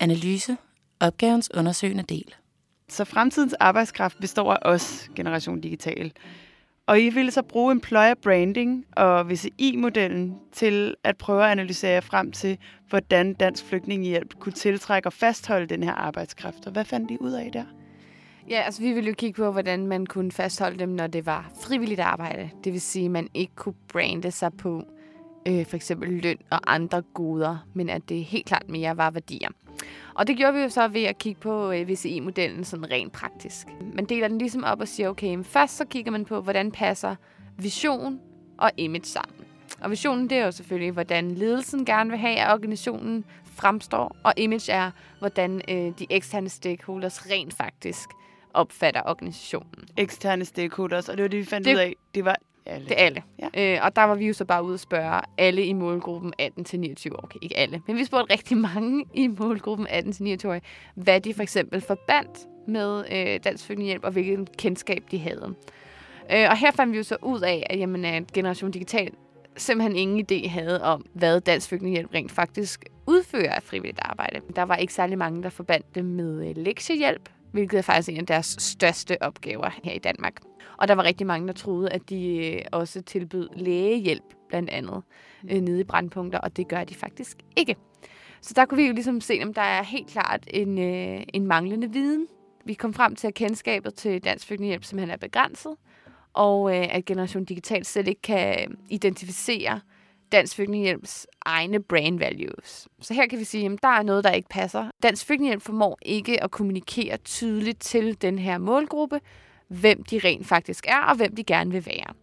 Analyse. 0.00 0.56
Opgavens 1.00 1.50
undersøgende 1.54 2.02
del. 2.02 2.34
Så 2.92 3.04
fremtidens 3.04 3.52
arbejdskraft 3.52 4.20
består 4.20 4.52
af 4.52 4.58
os, 4.62 5.10
Generation 5.16 5.60
Digital. 5.60 6.12
Og 6.86 7.00
I 7.00 7.10
vil 7.10 7.32
så 7.32 7.42
bruge 7.42 7.72
employer 7.72 8.14
branding 8.14 8.84
og 8.96 9.30
VCI-modellen 9.30 10.34
til 10.52 10.94
at 11.04 11.16
prøve 11.16 11.44
at 11.44 11.50
analysere 11.50 12.02
frem 12.02 12.32
til, 12.32 12.58
hvordan 12.88 13.34
Dansk 13.34 13.64
Flygtningehjælp 13.64 14.38
kunne 14.38 14.52
tiltrække 14.52 15.08
og 15.08 15.12
fastholde 15.12 15.66
den 15.66 15.82
her 15.82 15.92
arbejdskraft. 15.92 16.66
Og 16.66 16.72
hvad 16.72 16.84
fandt 16.84 17.10
I 17.10 17.16
ud 17.20 17.32
af 17.32 17.50
der? 17.52 17.64
Ja, 18.48 18.60
altså 18.60 18.82
vi 18.82 18.92
ville 18.92 19.08
jo 19.08 19.14
kigge 19.14 19.42
på, 19.42 19.52
hvordan 19.52 19.86
man 19.86 20.06
kunne 20.06 20.32
fastholde 20.32 20.78
dem, 20.78 20.88
når 20.88 21.06
det 21.06 21.26
var 21.26 21.50
frivilligt 21.62 22.00
arbejde. 22.00 22.50
Det 22.64 22.72
vil 22.72 22.80
sige, 22.80 23.04
at 23.04 23.10
man 23.10 23.28
ikke 23.34 23.54
kunne 23.54 23.74
brande 23.88 24.30
sig 24.30 24.52
på 24.52 24.84
øh, 25.48 25.66
for 25.66 25.76
eksempel 25.76 26.08
løn 26.22 26.38
og 26.50 26.74
andre 26.74 27.02
goder, 27.14 27.66
men 27.74 27.88
at 27.88 28.08
det 28.08 28.24
helt 28.24 28.46
klart 28.46 28.68
mere 28.68 28.96
var 28.96 29.10
værdier. 29.10 29.48
Og 30.14 30.26
det 30.26 30.36
gjorde 30.36 30.54
vi 30.54 30.60
jo 30.60 30.68
så 30.68 30.88
ved 30.88 31.02
at 31.04 31.18
kigge 31.18 31.40
på 31.40 31.70
øh, 31.72 31.88
VCI-modellen 31.88 32.64
sådan 32.64 32.90
rent 32.90 33.12
praktisk. 33.12 33.66
Man 33.94 34.04
deler 34.04 34.28
den 34.28 34.38
ligesom 34.38 34.64
op 34.64 34.80
og 34.80 34.88
siger, 34.88 35.08
okay, 35.08 35.44
først 35.44 35.76
så 35.76 35.84
kigger 35.84 36.10
man 36.12 36.24
på, 36.24 36.40
hvordan 36.40 36.72
passer 36.72 37.14
vision 37.58 38.20
og 38.58 38.70
image 38.76 39.04
sammen. 39.04 39.36
Og 39.80 39.90
visionen, 39.90 40.30
det 40.30 40.38
er 40.38 40.44
jo 40.44 40.50
selvfølgelig, 40.50 40.90
hvordan 40.92 41.30
ledelsen 41.30 41.84
gerne 41.84 42.10
vil 42.10 42.18
have, 42.18 42.36
at 42.36 42.52
organisationen 42.52 43.24
fremstår. 43.44 44.16
Og 44.24 44.32
image 44.36 44.72
er, 44.72 44.90
hvordan 45.18 45.62
øh, 45.68 45.92
de 45.98 46.06
eksterne 46.10 46.48
stakeholders 46.48 47.30
rent 47.30 47.54
faktisk 47.54 48.08
opfatter 48.54 49.02
organisationen. 49.06 49.84
Eksterne 49.96 50.44
stakeholders, 50.44 51.08
og 51.08 51.16
det 51.16 51.22
var 51.22 51.28
det, 51.28 51.38
vi 51.40 51.44
fandt 51.44 51.66
Det- 51.66 51.74
ud 51.74 51.78
af. 51.80 51.94
Det 52.14 52.24
var 52.24 52.36
alle. 52.66 52.88
Det 52.88 53.00
er 53.00 53.04
alle. 53.04 53.22
Ja. 53.54 53.74
Øh, 53.74 53.84
og 53.84 53.96
der 53.96 54.02
var 54.02 54.14
vi 54.14 54.26
jo 54.26 54.32
så 54.32 54.44
bare 54.44 54.64
ude 54.64 54.74
at 54.74 54.80
spørge 54.80 55.20
alle 55.38 55.64
i 55.64 55.72
målgruppen 55.72 56.32
18-29 56.42 56.42
år. 57.12 57.20
Okay, 57.22 57.38
ikke 57.42 57.56
alle, 57.56 57.82
men 57.86 57.96
vi 57.96 58.04
spurgte 58.04 58.32
rigtig 58.32 58.56
mange 58.56 59.04
i 59.14 59.26
målgruppen 59.26 59.86
18-29 59.86 60.48
år, 60.48 60.58
hvad 60.94 61.20
de 61.20 61.34
for 61.34 61.42
eksempel 61.42 61.80
forbandt 61.80 62.38
med 62.66 63.04
øh, 63.12 63.40
Dansk 63.44 63.66
Flygtningehjælp, 63.66 64.04
og 64.04 64.12
hvilken 64.12 64.46
kendskab 64.58 65.02
de 65.10 65.18
havde. 65.18 65.54
Øh, 66.32 66.46
og 66.50 66.56
her 66.56 66.70
fandt 66.70 66.92
vi 66.92 66.96
jo 66.96 67.02
så 67.02 67.16
ud 67.22 67.40
af, 67.40 67.66
at, 67.70 67.78
jamen, 67.78 68.04
at 68.04 68.32
Generation 68.32 68.70
Digital 68.70 69.10
simpelthen 69.56 69.96
ingen 69.96 70.26
idé 70.30 70.48
havde 70.48 70.82
om, 70.82 71.06
hvad 71.12 71.40
Dansk 71.40 71.68
Flygtningehjælp 71.68 72.14
rent 72.14 72.32
faktisk 72.32 72.84
udfører 73.06 73.52
af 73.52 73.62
frivilligt 73.62 74.00
arbejde. 74.02 74.40
Der 74.56 74.62
var 74.62 74.76
ikke 74.76 74.94
særlig 74.94 75.18
mange, 75.18 75.42
der 75.42 75.48
forbandt 75.48 75.94
det 75.94 76.04
med 76.04 76.48
øh, 76.48 76.56
lektiehjælp, 76.56 77.28
hvilket 77.52 77.78
er 77.78 77.82
faktisk 77.82 78.08
en 78.08 78.18
af 78.18 78.26
deres 78.26 78.56
største 78.58 79.22
opgaver 79.22 79.70
her 79.84 79.92
i 79.92 79.98
Danmark. 79.98 80.34
Og 80.82 80.88
der 80.88 80.94
var 80.94 81.04
rigtig 81.04 81.26
mange, 81.26 81.46
der 81.46 81.52
troede, 81.52 81.90
at 81.90 82.10
de 82.10 82.36
øh, 82.36 82.62
også 82.72 83.02
tilbød 83.02 83.48
lægehjælp, 83.56 84.24
blandt 84.48 84.70
andet, 84.70 85.02
øh, 85.50 85.60
nede 85.60 85.80
i 85.80 85.84
brandpunkter, 85.84 86.38
og 86.38 86.56
det 86.56 86.68
gør 86.68 86.84
de 86.84 86.94
faktisk 86.94 87.38
ikke. 87.56 87.76
Så 88.40 88.54
der 88.56 88.64
kunne 88.64 88.82
vi 88.82 88.86
jo 88.86 88.92
ligesom 88.92 89.20
se, 89.20 89.40
om 89.42 89.54
der 89.54 89.62
er 89.62 89.82
helt 89.82 90.08
klart 90.08 90.44
en, 90.46 90.78
øh, 90.78 91.22
en 91.34 91.46
manglende 91.46 91.92
viden. 91.92 92.26
Vi 92.64 92.74
kom 92.74 92.94
frem 92.94 93.16
til, 93.16 93.26
at 93.26 93.34
kendskabet 93.34 93.94
til 93.94 94.24
Dansk 94.24 94.46
Flygtningehjælp 94.46 94.84
simpelthen 94.84 95.10
er 95.10 95.16
begrænset, 95.16 95.72
og 96.32 96.76
øh, 96.76 96.86
at 96.90 97.04
Generation 97.04 97.44
Digital 97.44 97.84
slet 97.84 98.08
ikke 98.08 98.22
kan 98.22 98.76
identificere 98.90 99.80
Dansk 100.32 100.56
Flygtningehjælps 100.56 101.26
egne 101.42 101.82
brand 101.82 102.18
values. 102.18 102.88
Så 103.00 103.14
her 103.14 103.26
kan 103.26 103.38
vi 103.38 103.44
sige, 103.44 103.66
at 103.66 103.82
der 103.82 103.88
er 103.88 104.02
noget, 104.02 104.24
der 104.24 104.30
ikke 104.30 104.48
passer. 104.48 104.90
Dansk 105.02 105.26
Flygtningehjælp 105.26 105.62
formår 105.62 105.98
ikke 106.02 106.42
at 106.42 106.50
kommunikere 106.50 107.16
tydeligt 107.16 107.80
til 107.80 108.22
den 108.22 108.38
her 108.38 108.58
målgruppe, 108.58 109.20
hvem 109.80 110.02
de 110.02 110.20
rent 110.24 110.46
faktisk 110.46 110.86
er, 110.88 111.00
og 111.00 111.16
hvem 111.16 111.36
de 111.36 111.44
gerne 111.44 111.70
vil 111.70 111.86
være. 111.86 112.14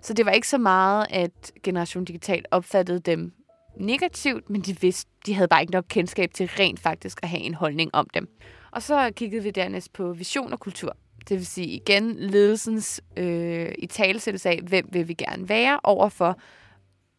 Så 0.00 0.14
det 0.14 0.26
var 0.26 0.32
ikke 0.32 0.48
så 0.48 0.58
meget, 0.58 1.06
at 1.10 1.52
Generation 1.62 2.04
Digital 2.04 2.44
opfattede 2.50 3.00
dem 3.00 3.32
negativt, 3.76 4.50
men 4.50 4.60
de 4.60 4.80
vidste, 4.80 5.10
de 5.26 5.34
havde 5.34 5.48
bare 5.48 5.60
ikke 5.60 5.72
nok 5.72 5.84
kendskab 5.88 6.34
til 6.34 6.46
rent 6.46 6.80
faktisk 6.80 7.18
at 7.22 7.28
have 7.28 7.42
en 7.42 7.54
holdning 7.54 7.90
om 7.94 8.06
dem. 8.14 8.28
Og 8.70 8.82
så 8.82 9.12
kiggede 9.16 9.42
vi 9.42 9.50
dernæst 9.50 9.92
på 9.92 10.12
vision 10.12 10.52
og 10.52 10.60
kultur. 10.60 10.96
Det 11.28 11.36
vil 11.36 11.46
sige 11.46 11.66
igen 11.66 12.16
ledelsens 12.16 13.00
øh, 13.16 13.72
i 13.78 13.86
talesættelse 13.86 14.48
af, 14.48 14.60
hvem 14.62 14.88
vil 14.92 15.08
vi 15.08 15.14
gerne 15.14 15.48
være 15.48 15.80
overfor, 15.82 16.38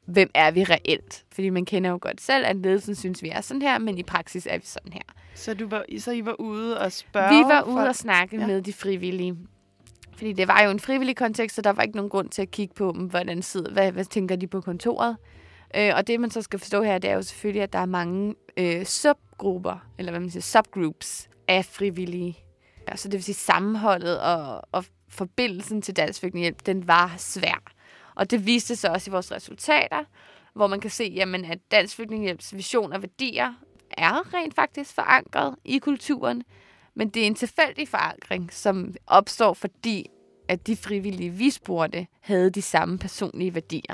hvem 0.05 0.29
er 0.33 0.51
vi 0.51 0.63
reelt? 0.63 1.25
Fordi 1.31 1.49
man 1.49 1.65
kender 1.65 1.89
jo 1.89 1.99
godt 2.01 2.21
selv, 2.21 2.45
at 2.45 2.55
ledelsen 2.55 2.95
synes, 2.95 3.23
vi 3.23 3.29
er 3.29 3.41
sådan 3.41 3.61
her, 3.61 3.77
men 3.77 3.97
i 3.97 4.03
praksis 4.03 4.47
er 4.49 4.57
vi 4.57 4.65
sådan 4.65 4.93
her. 4.93 5.01
Så, 5.35 5.53
du 5.53 5.67
var, 5.67 5.85
så 5.99 6.11
I 6.11 6.25
var 6.25 6.35
ude 6.39 6.79
og 6.79 6.91
spørge? 6.91 7.29
Vi 7.29 7.43
var 7.43 7.61
ude 7.61 7.87
og 7.87 7.95
snakke 7.95 8.37
ja. 8.37 8.47
med 8.47 8.61
de 8.61 8.73
frivillige. 8.73 9.35
Fordi 10.15 10.33
det 10.33 10.47
var 10.47 10.61
jo 10.61 10.69
en 10.69 10.79
frivillig 10.79 11.15
kontekst, 11.15 11.55
så 11.55 11.61
der 11.61 11.69
var 11.69 11.83
ikke 11.83 11.95
nogen 11.95 12.09
grund 12.09 12.29
til 12.29 12.41
at 12.41 12.51
kigge 12.51 12.73
på, 12.75 12.91
mm, 12.91 13.05
hvordan 13.05 13.41
sidder, 13.41 13.71
hvad, 13.71 13.91
hvad 13.91 14.05
tænker 14.05 14.35
de 14.35 14.47
på 14.47 14.61
kontoret. 14.61 15.17
Øh, 15.75 15.91
og 15.95 16.07
det, 16.07 16.19
man 16.19 16.31
så 16.31 16.41
skal 16.41 16.59
forstå 16.59 16.83
her, 16.83 16.97
det 16.97 17.09
er 17.09 17.15
jo 17.15 17.21
selvfølgelig, 17.21 17.63
at 17.63 17.73
der 17.73 17.79
er 17.79 17.85
mange 17.85 18.35
øh, 18.57 18.85
subgrupper, 18.85 19.87
eller 19.97 20.11
hvad 20.11 20.19
man 20.19 20.29
siger, 20.29 20.41
subgroups 20.41 21.29
af 21.47 21.65
frivillige. 21.65 22.37
Ja, 22.89 22.95
så 22.95 23.07
det 23.07 23.13
vil 23.13 23.23
sige, 23.23 23.35
sammenholdet 23.35 24.19
og, 24.19 24.61
og 24.71 24.85
forbindelsen 25.09 25.81
til 25.81 25.95
Dansk 25.95 26.19
Flygtningehjælp, 26.19 26.65
den 26.65 26.87
var 26.87 27.15
svær. 27.17 27.63
Og 28.15 28.31
det 28.31 28.45
viste 28.45 28.75
sig 28.75 28.91
også 28.91 29.09
i 29.09 29.11
vores 29.11 29.31
resultater, 29.31 30.03
hvor 30.53 30.67
man 30.67 30.79
kan 30.79 30.89
se, 30.89 31.03
jamen, 31.15 31.45
at 31.45 31.59
Dansk 31.71 31.95
Flygtningehjælps 31.95 32.55
vision 32.55 32.93
og 32.93 33.01
værdier 33.01 33.53
er 33.91 34.33
rent 34.33 34.55
faktisk 34.55 34.95
forankret 34.95 35.55
i 35.65 35.77
kulturen, 35.77 36.43
men 36.95 37.09
det 37.09 37.21
er 37.21 37.27
en 37.27 37.35
tilfældig 37.35 37.87
forankring, 37.87 38.53
som 38.53 38.93
opstår, 39.07 39.53
fordi 39.53 40.09
at 40.47 40.67
de 40.67 40.75
frivillige, 40.75 41.29
vi 41.29 41.49
spurgte, 41.49 42.07
havde 42.19 42.49
de 42.49 42.61
samme 42.61 42.97
personlige 42.97 43.53
værdier. 43.53 43.93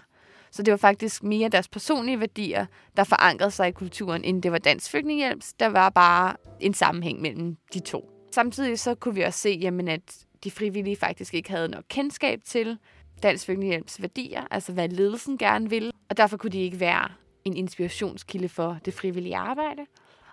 Så 0.52 0.64
det 0.64 0.72
var 0.72 0.78
faktisk 0.78 1.24
mere 1.24 1.50
deres 1.50 1.68
personlige 1.68 2.20
værdier, 2.20 2.66
der 2.98 3.04
forankrede 3.04 3.52
sig 3.52 3.68
i 3.68 3.72
kulturen, 3.72 4.24
end 4.24 4.44
det 4.44 4.52
var 4.52 4.58
Dansk 4.58 4.92
Flygtningehjælp. 4.92 5.44
Der 5.60 5.68
var 5.68 5.90
bare 5.90 6.36
en 6.60 6.74
sammenhæng 6.74 7.22
mellem 7.22 7.58
de 7.74 7.80
to. 7.80 8.10
Samtidig 8.32 8.80
så 8.80 8.96
kunne 8.96 9.16
vi 9.16 9.22
også 9.22 9.40
se, 9.40 9.50
jamen, 9.62 9.88
at 9.88 10.26
de 10.44 10.52
frivillige 10.52 10.96
faktisk 10.96 11.34
ikke 11.34 11.50
havde 11.50 11.68
nok 11.68 11.84
kendskab 11.90 12.40
til 12.46 12.78
Dansk 13.24 13.46
Flygtningehjælps 13.46 14.02
værdier, 14.02 14.42
altså 14.52 14.74
hvad 14.74 14.90
ledelsen 14.90 15.38
gerne 15.38 15.70
ville, 15.70 15.92
og 16.10 16.18
derfor 16.18 16.38
kunne 16.38 16.52
de 16.52 16.62
ikke 16.62 16.80
være 16.80 17.10
en 17.46 17.58
inspirationskilde 17.58 18.50
for 18.50 18.78
det 18.86 18.94
frivillige 18.94 19.38
arbejde. 19.38 19.86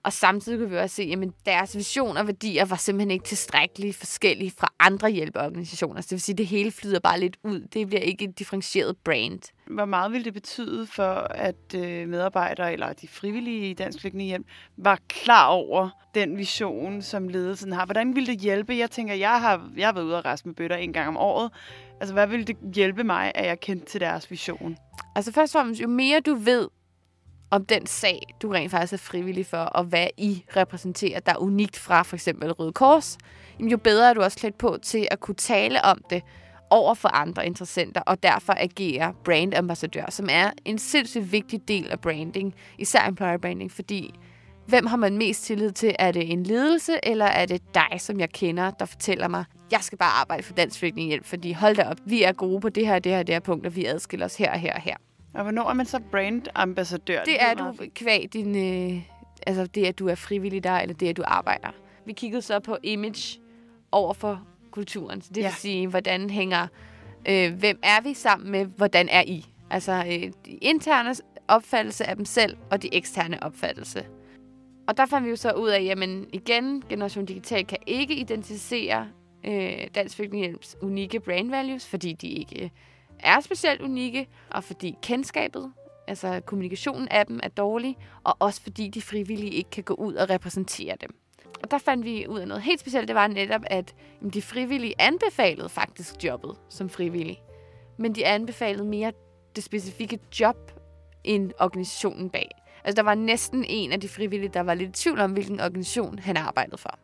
Og 0.08 0.12
samtidig 0.12 0.58
kunne 0.58 0.70
vi 0.70 0.76
også 0.76 0.96
se, 0.96 1.02
at 1.22 1.28
deres 1.46 1.76
vision 1.76 2.16
og 2.16 2.26
værdier 2.26 2.64
var 2.64 2.76
simpelthen 2.76 3.10
ikke 3.10 3.24
tilstrækkeligt 3.24 3.96
forskellige 3.96 4.52
fra 4.58 4.72
andre 4.80 5.10
hjælpeorganisationer. 5.10 6.00
Så 6.00 6.06
det 6.06 6.12
vil 6.12 6.20
sige, 6.20 6.34
at 6.34 6.38
det 6.38 6.46
hele 6.46 6.70
flyder 6.70 7.00
bare 7.00 7.20
lidt 7.20 7.36
ud. 7.44 7.60
Det 7.60 7.86
bliver 7.86 8.00
ikke 8.00 8.24
et 8.24 8.38
differentieret 8.38 8.96
brand. 9.04 9.40
Hvor 9.66 9.84
meget 9.84 10.12
ville 10.12 10.24
det 10.24 10.34
betyde 10.34 10.86
for, 10.86 11.12
at 11.30 11.74
øh, 11.74 12.08
medarbejdere 12.08 12.72
eller 12.72 12.92
de 12.92 13.08
frivillige 13.08 13.70
i 13.70 13.74
Dansk 13.74 14.00
Flygtningehjem 14.00 14.44
var 14.76 14.98
klar 15.08 15.46
over 15.46 15.90
den 16.14 16.38
vision, 16.38 17.02
som 17.02 17.28
ledelsen 17.28 17.72
har? 17.72 17.84
Hvordan 17.84 18.14
ville 18.14 18.32
det 18.32 18.40
hjælpe? 18.40 18.76
Jeg 18.76 18.90
tænker, 18.90 19.14
jeg 19.14 19.40
har, 19.40 19.70
jeg 19.76 19.86
har 19.86 19.92
været 19.92 20.04
ude 20.04 20.18
og 20.18 20.24
rejse 20.24 20.48
med 20.48 20.54
bøtter 20.54 20.76
en 20.76 20.92
gang 20.92 21.08
om 21.08 21.16
året. 21.16 21.50
Altså, 22.00 22.14
hvad 22.14 22.26
ville 22.26 22.44
det 22.44 22.56
hjælpe 22.74 23.04
mig, 23.04 23.32
at 23.34 23.46
jeg 23.46 23.60
kendte 23.60 23.86
til 23.86 24.00
deres 24.00 24.30
vision? 24.30 24.76
Altså 25.16 25.32
først 25.32 25.54
og 25.54 25.60
fremmest, 25.60 25.82
jo 25.82 25.88
mere 25.88 26.20
du 26.20 26.34
ved 26.34 26.68
om 27.50 27.64
den 27.64 27.86
sag, 27.86 28.34
du 28.42 28.48
rent 28.48 28.70
faktisk 28.70 28.92
er 28.92 28.96
frivillig 28.96 29.46
for, 29.46 29.56
og 29.58 29.84
hvad 29.84 30.06
I 30.16 30.44
repræsenterer, 30.56 31.20
der 31.20 31.32
er 31.32 31.36
unikt 31.36 31.76
fra 31.76 32.02
for 32.02 32.16
eksempel 32.16 32.52
Røde 32.52 32.72
Kors, 32.72 33.18
jo 33.60 33.76
bedre 33.76 34.10
er 34.10 34.14
du 34.14 34.22
også 34.22 34.38
klædt 34.38 34.58
på 34.58 34.78
til 34.82 35.08
at 35.10 35.20
kunne 35.20 35.34
tale 35.34 35.84
om 35.84 36.00
det 36.10 36.22
over 36.70 36.94
for 36.94 37.08
andre 37.08 37.46
interessenter, 37.46 38.00
og 38.00 38.22
derfor 38.22 38.54
agere 38.56 39.14
brandambassadør, 39.24 40.10
som 40.10 40.28
er 40.30 40.50
en 40.64 40.78
sindssygt 40.78 41.32
vigtig 41.32 41.68
del 41.68 41.90
af 41.90 42.00
branding, 42.00 42.54
især 42.78 43.08
employer 43.08 43.38
branding, 43.38 43.72
fordi 43.72 44.14
hvem 44.66 44.86
har 44.86 44.96
man 44.96 45.18
mest 45.18 45.44
tillid 45.44 45.70
til? 45.70 45.94
Er 45.98 46.12
det 46.12 46.32
en 46.32 46.42
ledelse, 46.42 46.92
eller 47.02 47.24
er 47.24 47.46
det 47.46 47.74
dig, 47.74 48.00
som 48.00 48.20
jeg 48.20 48.30
kender, 48.30 48.70
der 48.70 48.84
fortæller 48.84 49.28
mig, 49.28 49.44
jeg 49.72 49.80
skal 49.82 49.98
bare 49.98 50.20
arbejde 50.20 50.42
for 50.42 50.52
Dansk 50.52 50.78
Flygtningehjælp, 50.78 51.24
fordi 51.24 51.52
hold 51.52 51.76
da 51.76 51.82
op, 51.82 51.96
vi 52.04 52.22
er 52.22 52.32
gode 52.32 52.60
på 52.60 52.68
det 52.68 52.86
her, 52.86 52.98
det 52.98 53.12
her, 53.12 53.22
det 53.22 53.34
her 53.34 53.40
punkt, 53.40 53.66
og 53.66 53.76
vi 53.76 53.84
adskiller 53.84 54.26
os 54.26 54.36
her 54.36 54.52
og 54.52 54.58
her 54.58 54.74
og 54.74 54.80
her. 54.80 54.96
Og 55.38 55.44
hvornår 55.44 55.70
er 55.70 55.74
man 55.74 55.86
så 55.86 56.00
brandambassadør? 56.10 57.24
Det 57.24 57.42
er 57.42 57.54
du 57.54 57.74
kvæg 57.94 58.28
din, 58.32 58.56
øh, 58.56 59.02
altså 59.46 59.66
det, 59.66 59.86
at 59.86 59.98
du 59.98 60.08
er 60.08 60.14
frivillig 60.14 60.64
der, 60.64 60.72
eller 60.72 60.94
det, 60.94 61.08
at 61.08 61.16
du 61.16 61.22
arbejder. 61.26 61.68
Vi 62.06 62.12
kiggede 62.12 62.42
så 62.42 62.60
på 62.60 62.76
image 62.82 63.40
over 63.92 64.14
for 64.14 64.42
kulturen. 64.70 65.22
Så 65.22 65.30
det 65.34 65.40
ja. 65.40 65.46
vil 65.46 65.54
sige, 65.54 65.86
hvordan 65.86 66.30
hænger, 66.30 66.66
øh, 67.28 67.54
hvem 67.54 67.78
er 67.82 68.00
vi 68.02 68.14
sammen 68.14 68.50
med, 68.50 68.66
hvordan 68.66 69.08
er 69.08 69.22
I? 69.26 69.44
Altså 69.70 69.92
øh, 69.92 70.32
de 70.46 70.50
interne 70.50 71.14
opfattelse 71.48 72.04
af 72.04 72.16
dem 72.16 72.24
selv, 72.24 72.56
og 72.70 72.82
de 72.82 72.94
eksterne 72.94 73.42
opfattelse. 73.42 74.06
Og 74.88 74.96
der 74.96 75.06
fandt 75.06 75.24
vi 75.24 75.30
jo 75.30 75.36
så 75.36 75.52
ud 75.52 75.68
af, 75.68 75.82
jamen 75.82 76.26
igen, 76.32 76.82
Generation 76.88 77.24
Digital 77.24 77.64
kan 77.64 77.78
ikke 77.86 78.14
identificere 78.14 79.08
øh, 79.44 79.88
Dansk 79.94 80.16
Flygtningehjælps 80.16 80.76
unikke 80.82 81.20
brand 81.20 81.50
values, 81.50 81.86
fordi 81.86 82.12
de 82.12 82.28
ikke 82.28 82.70
er 83.20 83.40
specielt 83.40 83.80
unikke, 83.80 84.28
og 84.50 84.64
fordi 84.64 84.96
kendskabet, 85.02 85.72
altså 86.08 86.40
kommunikationen 86.46 87.08
af 87.08 87.26
dem, 87.26 87.40
er 87.42 87.48
dårlig, 87.48 87.96
og 88.24 88.36
også 88.38 88.62
fordi 88.62 88.88
de 88.88 89.02
frivillige 89.02 89.50
ikke 89.50 89.70
kan 89.70 89.84
gå 89.84 89.94
ud 89.94 90.14
og 90.14 90.30
repræsentere 90.30 90.96
dem. 91.00 91.10
Og 91.62 91.70
der 91.70 91.78
fandt 91.78 92.04
vi 92.04 92.26
ud 92.28 92.38
af 92.38 92.48
noget 92.48 92.62
helt 92.62 92.80
specielt. 92.80 93.08
Det 93.08 93.16
var 93.16 93.26
netop, 93.26 93.62
at 93.66 93.94
de 94.34 94.42
frivillige 94.42 94.94
anbefalede 94.98 95.68
faktisk 95.68 96.24
jobbet 96.24 96.56
som 96.68 96.88
frivillige. 96.88 97.40
Men 97.96 98.14
de 98.14 98.26
anbefalede 98.26 98.84
mere 98.84 99.12
det 99.56 99.64
specifikke 99.64 100.18
job 100.40 100.72
end 101.24 101.52
organisationen 101.60 102.30
bag. 102.30 102.50
Altså, 102.84 102.96
der 102.96 103.02
var 103.02 103.14
næsten 103.14 103.64
en 103.68 103.92
af 103.92 104.00
de 104.00 104.08
frivillige, 104.08 104.50
der 104.54 104.60
var 104.60 104.74
lidt 104.74 104.88
i 104.88 105.02
tvivl 105.02 105.20
om, 105.20 105.32
hvilken 105.32 105.60
organisation 105.60 106.18
han 106.18 106.36
arbejdede 106.36 106.78
for. 106.78 106.98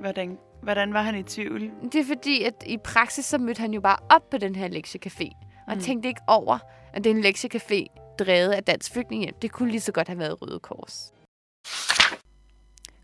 Hvordan, 0.00 0.38
hvordan 0.62 0.94
var 0.94 1.02
han 1.02 1.18
i 1.18 1.22
tvivl? 1.22 1.70
Det 1.92 1.94
er 1.94 2.04
fordi, 2.04 2.42
at 2.42 2.54
i 2.66 2.76
praksis, 2.76 3.24
så 3.24 3.38
mødte 3.38 3.60
han 3.60 3.74
jo 3.74 3.80
bare 3.80 3.96
op 4.08 4.30
på 4.30 4.38
den 4.38 4.54
her 4.54 4.68
lektiecafé. 4.68 5.30
Og 5.66 5.74
mm. 5.74 5.80
tænkte 5.80 6.08
ikke 6.08 6.20
over, 6.26 6.58
at 6.92 7.04
det 7.04 7.10
er 7.10 7.14
en 7.14 7.24
lektiecafé 7.24 7.86
drevet 8.18 8.52
af 8.52 8.64
Dansk 8.64 8.92
Flygtningehjælp. 8.92 9.42
Det 9.42 9.52
kunne 9.52 9.70
lige 9.70 9.80
så 9.80 9.92
godt 9.92 10.08
have 10.08 10.18
været 10.18 10.42
Røde 10.42 10.58
Kors. 10.58 11.12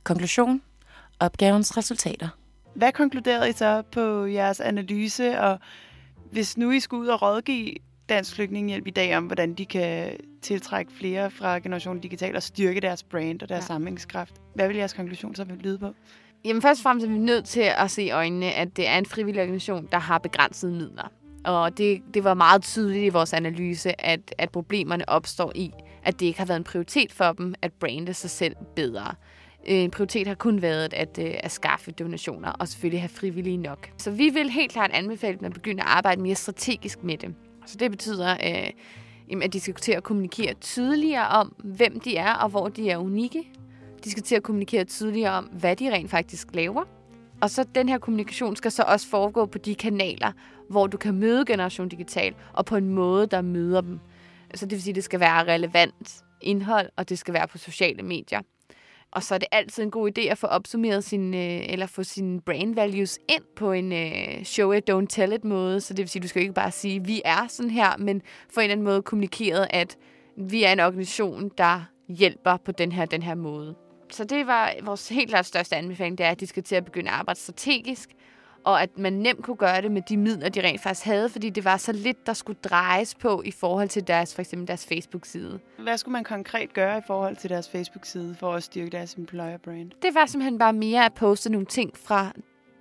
Konklusion. 0.03 0.63
Opgavens 1.21 1.77
resultater. 1.77 2.29
Hvad 2.75 2.93
konkluderede 2.93 3.49
I 3.49 3.53
så 3.53 3.83
på 3.93 4.27
jeres 4.27 4.61
analyse, 4.61 5.41
og 5.41 5.59
hvis 6.31 6.57
nu 6.57 6.71
I 6.71 6.81
skulle 6.81 7.03
ud 7.03 7.07
og 7.07 7.23
rådgive 7.23 7.75
Dansk 8.09 8.35
Flygtningehjælp 8.35 8.87
i 8.87 8.91
dag 8.91 9.17
om, 9.17 9.27
hvordan 9.27 9.55
de 9.55 9.67
kan 9.67 10.17
tiltrække 10.43 10.93
flere 10.93 11.31
fra 11.31 11.59
Generation 11.59 12.01
Digital 12.01 12.37
og 12.37 12.43
styrke 12.43 12.81
deres 12.81 13.03
brand 13.03 13.43
og 13.43 13.49
deres 13.49 13.63
ja. 13.63 13.67
samlingskraft. 13.67 14.35
Hvad 14.55 14.69
vil 14.69 14.77
jeres 14.77 14.93
konklusion 14.93 15.35
så 15.35 15.45
lyde 15.45 15.79
på? 15.79 15.95
Jamen 16.45 16.63
først 16.63 16.81
og 16.81 16.83
fremmest 16.83 17.07
er 17.07 17.11
vi 17.11 17.19
nødt 17.19 17.45
til 17.45 17.71
at 17.77 17.91
se 17.91 18.03
i 18.03 18.11
øjnene, 18.11 18.53
at 18.53 18.77
det 18.77 18.89
er 18.89 18.99
en 18.99 19.07
frivillig 19.07 19.43
organisation, 19.43 19.89
der 19.93 19.99
har 19.99 20.19
begrænsede 20.19 20.73
midler. 20.73 21.13
Og 21.45 21.79
det, 21.79 22.03
det 22.15 22.25
var 22.25 22.35
meget 22.35 22.63
tydeligt 22.63 23.05
i 23.05 23.09
vores 23.09 23.33
analyse, 23.33 24.01
at, 24.07 24.35
at 24.39 24.51
problemerne 24.51 25.09
opstår 25.09 25.53
i, 25.55 25.73
at 26.03 26.21
det 26.21 26.27
ikke 26.27 26.39
har 26.39 26.47
været 26.47 26.59
en 26.59 26.65
prioritet 26.65 27.13
for 27.13 27.33
dem 27.33 27.55
at 27.63 27.73
brande 27.73 28.15
sig 28.15 28.31
selv 28.31 28.57
bedre. 28.77 29.15
En 29.65 29.91
prioritet 29.91 30.27
har 30.27 30.35
kun 30.35 30.63
været 30.63 30.95
at, 30.95 31.19
øh, 31.19 31.35
at 31.41 31.53
skaffe 31.53 31.91
donationer 31.91 32.53
og 32.53 32.69
selvfølgelig 32.69 33.01
have 33.01 33.09
frivillige 33.09 33.57
nok. 33.57 33.91
Så 33.99 34.11
vi 34.11 34.29
vil 34.29 34.51
helt 34.51 34.73
klart 34.73 34.91
anbefale 34.95 35.39
dem 35.39 35.45
at 35.45 35.53
begynde 35.53 35.83
at 35.83 35.89
arbejde 35.89 36.23
mere 36.23 36.35
strategisk 36.35 37.03
med 37.03 37.19
det. 37.19 37.35
Så 37.67 37.77
det 37.77 37.91
betyder, 37.91 38.31
øh, 38.33 39.43
at 39.43 39.53
de 39.53 39.61
skal 39.61 39.75
til 39.75 39.93
at 39.93 40.03
kommunikere 40.03 40.55
tydeligere 40.55 41.29
om, 41.29 41.55
hvem 41.65 42.01
de 42.01 42.17
er 42.17 42.33
og 42.33 42.49
hvor 42.49 42.69
de 42.69 42.91
er 42.91 42.99
unikke. 42.99 43.45
De 44.07 44.11
skal 44.11 44.23
til 44.23 44.35
at 44.35 44.43
kommunikere 44.43 44.85
tydeligere 44.85 45.33
om, 45.33 45.45
hvad 45.45 45.77
de 45.77 45.93
rent 45.93 46.11
faktisk 46.11 46.49
laver. 46.55 46.85
Og 47.41 47.51
så 47.51 47.65
den 47.75 47.89
her 47.89 47.99
kommunikation 47.99 48.57
skal 48.57 48.71
så 48.71 48.83
også 48.83 49.09
foregå 49.09 49.47
på 49.47 49.59
de 49.59 49.75
kanaler, 49.75 50.33
hvor 50.71 50.87
du 50.87 50.97
kan 50.97 51.15
møde 51.15 51.45
Generation 51.47 51.89
Digital, 51.89 52.35
og 52.53 52.67
på 52.67 52.77
en 52.77 52.89
måde, 52.89 53.27
der 53.27 53.41
møder 53.41 53.81
dem. 53.81 53.99
Så 54.55 54.67
det 54.67 54.73
vil 54.73 54.83
sige, 54.83 54.93
at 54.93 54.97
det 54.97 55.05
skal 55.05 55.21
være 55.21 55.45
relevant 55.45 56.23
indhold, 56.41 56.89
og 56.97 57.09
det 57.09 57.19
skal 57.19 57.35
være 57.35 57.49
på 57.49 57.59
sociale 57.59 58.03
medier. 58.03 58.41
Og 59.11 59.23
så 59.23 59.35
er 59.35 59.39
det 59.39 59.49
altid 59.53 59.83
en 59.83 59.91
god 59.91 60.19
idé 60.19 60.21
at 60.21 60.39
få 60.39 60.47
opsummeret 60.47 61.05
sin, 61.05 61.35
øh, 61.35 61.73
eller 61.73 61.87
få 61.87 62.03
sine 62.03 62.41
brand 62.41 62.75
values 62.75 63.19
ind 63.29 63.45
på 63.57 63.73
en 63.73 63.93
øh, 63.93 64.45
show 64.45 64.73
it, 64.73 64.91
don't 64.91 65.07
tell 65.09 65.33
it 65.33 65.45
måde. 65.45 65.81
Så 65.81 65.95
det 65.95 66.03
vil 66.03 66.09
sige, 66.09 66.23
du 66.23 66.29
skal 66.29 66.43
ikke 66.43 66.55
bare 66.55 66.71
sige, 66.71 67.05
vi 67.05 67.23
er 67.25 67.47
sådan 67.49 67.71
her, 67.71 67.97
men 67.99 68.23
på 68.55 68.61
en 68.61 68.65
eller 68.65 68.73
anden 68.73 68.85
måde 68.85 69.03
kommunikeret, 69.03 69.67
at 69.71 69.97
vi 70.37 70.65
er 70.65 70.73
en 70.73 70.81
organisation, 70.81 71.51
der 71.59 71.85
hjælper 72.09 72.57
på 72.57 72.73
den 72.73 72.93
her, 72.93 73.05
den 73.05 73.23
her 73.23 73.35
måde. 73.35 73.75
Så 74.11 74.25
det 74.25 74.47
var 74.47 74.73
vores 74.83 75.09
helt 75.09 75.29
klart 75.29 75.47
største 75.47 75.77
anbefaling, 75.77 76.19
det 76.19 76.27
er, 76.27 76.31
at 76.31 76.41
de 76.41 76.47
skal 76.47 76.63
til 76.63 76.75
at 76.75 76.85
begynde 76.85 77.11
at 77.11 77.17
arbejde 77.17 77.41
strategisk, 77.41 78.11
og 78.65 78.83
at 78.83 78.99
man 78.99 79.13
nemt 79.13 79.43
kunne 79.45 79.57
gøre 79.57 79.83
det 79.83 79.91
med 79.91 80.03
de 80.09 80.17
midler, 80.17 80.49
de 80.49 80.61
rent 80.61 80.81
faktisk 80.81 81.07
havde, 81.07 81.29
fordi 81.29 81.51
det 81.51 81.65
var 81.65 81.77
så 81.77 81.93
lidt, 81.93 82.27
der 82.27 82.33
skulle 82.33 82.59
drejes 82.65 83.15
på 83.15 83.43
i 83.45 83.51
forhold 83.51 83.89
til 83.89 84.07
deres, 84.07 84.35
for 84.35 84.43
eksempel 84.43 84.69
deres 84.69 84.87
Facebook-side. 84.87 85.61
Hvad 85.79 85.99
skulle 85.99 86.13
man 86.13 86.25
konkret 86.25 86.73
gøre 86.73 86.99
i 86.99 87.01
forhold 87.07 87.37
til 87.37 87.51
deres 87.51 87.69
Facebook-side 87.69 88.37
for 88.41 88.55
at 88.55 88.63
styrke 88.63 88.91
deres 88.91 89.15
employer 89.15 89.59
brand? 89.59 89.91
Det 90.03 90.15
var 90.15 90.27
simpelthen 90.27 90.59
bare 90.59 90.73
mere 90.73 91.05
at 91.05 91.15
poste 91.15 91.53
nogle 91.53 91.67
ting 91.67 91.97
fra 91.97 92.33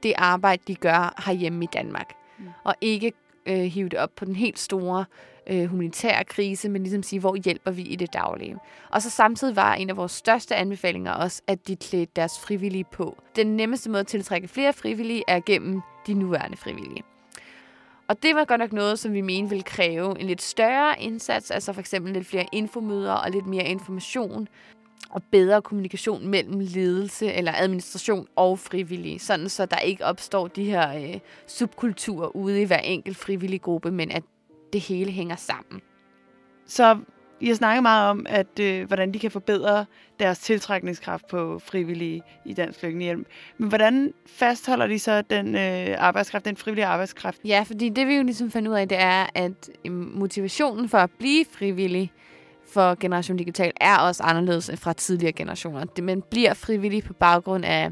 det 0.04 0.14
arbejde, 0.18 0.62
de 0.68 0.76
gør 0.76 1.24
herhjemme 1.26 1.64
i 1.64 1.68
Danmark. 1.74 2.14
Mm. 2.40 2.46
Og 2.64 2.76
ikke 2.82 3.12
øh, 3.46 3.60
hive 3.60 3.90
det 3.90 4.00
op 4.00 4.16
på 4.16 4.26
den 4.26 4.36
helt 4.36 4.60
store 4.60 5.06
øh, 5.48 5.66
humanitære 5.66 6.24
krise, 6.24 6.70
men 6.70 6.82
ligesom 6.82 7.04
sige, 7.04 7.20
hvor 7.20 7.36
hjælper 7.36 7.72
vi 7.72 7.82
i 7.82 7.96
det 7.96 8.14
daglige. 8.14 8.58
Og 8.90 9.02
så 9.02 9.10
samtidig 9.10 9.56
var 9.56 9.74
en 9.74 9.90
af 9.90 9.98
vores 9.98 10.12
største 10.12 10.56
anbefalinger 10.56 11.12
også, 11.12 11.42
at 11.48 11.68
de 11.68 11.76
klædte 11.76 12.12
deres 12.16 12.40
frivillige 12.40 12.86
på. 12.92 13.18
Den 13.36 13.48
nemmeste 13.48 13.90
måde 13.90 14.00
at 14.00 14.08
tiltrække 14.08 14.48
flere 14.48 14.74
frivillige 14.74 15.24
er 15.28 15.40
gennem 15.46 15.82
de 16.08 16.14
nuværende 16.14 16.58
frivillige. 16.58 17.04
Og 18.08 18.24
det 18.24 18.36
var 18.36 18.46
godt 18.46 18.60
nok 18.60 18.74
noget, 18.74 19.00
som 19.00 19.14
vi 19.14 19.22
mente 19.22 19.50
ville 19.50 19.64
kræve 19.64 20.20
en 20.20 20.28
lidt 20.28 20.42
større 20.42 21.02
indsats, 21.02 21.52
altså 21.52 21.74
for 21.74 21.80
eksempel 21.80 22.14
lidt 22.14 22.28
flere 22.28 22.46
infomøder 22.52 23.14
og 23.14 23.32
lidt 23.32 23.46
mere 23.46 23.64
information 23.64 24.48
og 25.10 25.24
bedre 25.32 25.62
kommunikation 25.62 26.28
mellem 26.28 26.60
ledelse 26.60 27.34
eller 27.34 27.54
administration 27.58 28.28
og 28.36 28.60
frivillige, 28.60 29.20
sådan 29.20 29.50
så 29.50 29.66
der 29.66 29.78
ikke 29.78 30.06
opstår 30.06 30.48
de 30.48 30.64
her 30.64 30.96
øh, 30.96 31.20
subkulturer 31.48 32.36
ude 32.36 32.62
i 32.62 32.66
hver 32.66 32.78
enkelt 32.78 33.18
frivillig 33.18 33.62
gruppe, 33.62 33.92
men 33.92 34.12
at 34.12 34.24
det 34.74 34.82
hele 34.82 35.12
hænger 35.12 35.36
sammen. 35.36 35.82
Så 36.66 36.98
I 37.42 37.48
har 37.48 37.56
snakket 37.56 37.84
meget 37.84 38.10
om, 38.10 38.26
at 38.30 38.60
øh, 38.60 38.88
hvordan 38.88 39.14
de 39.14 39.20
kan 39.20 39.32
forbedre 39.32 39.86
deres 40.20 40.40
tiltrækningskraft 40.40 41.28
på 41.28 41.60
frivillige 41.60 42.22
i 42.46 42.54
Dansk 42.54 42.80
Flygtningehjælp. 42.80 43.28
Men 43.58 43.70
hvordan 43.70 44.14
fastholder 44.26 44.88
de 44.88 45.00
så 45.00 45.22
den 45.22 45.56
øh, 45.56 45.96
arbejdskraft, 45.98 46.46
den 46.46 46.58
frivillige 46.58 46.86
arbejdskraft? 46.86 47.38
Ja, 47.46 47.64
fordi 47.68 47.90
det 47.90 48.08
vi 48.08 48.16
jo 48.16 48.24
ligesom 48.24 48.52
fandt 48.52 48.68
ud 48.68 48.74
af, 48.74 48.90
det 48.90 48.98
er, 49.02 49.26
at 49.34 49.70
øh, 49.86 49.92
motivationen 49.92 50.90
for 50.90 50.98
at 50.98 51.10
blive 51.20 51.46
frivillig 51.52 52.12
for 52.68 52.96
Generation 53.00 53.38
Digital 53.38 53.72
er 53.82 53.98
også 53.98 54.24
anderledes 54.24 54.70
end 54.70 54.78
fra 54.78 54.94
tidligere 54.94 55.32
generationer. 55.32 55.86
Man 56.02 56.24
bliver 56.32 56.54
frivillig 56.54 57.04
på 57.04 57.14
baggrund 57.14 57.66
af 57.66 57.92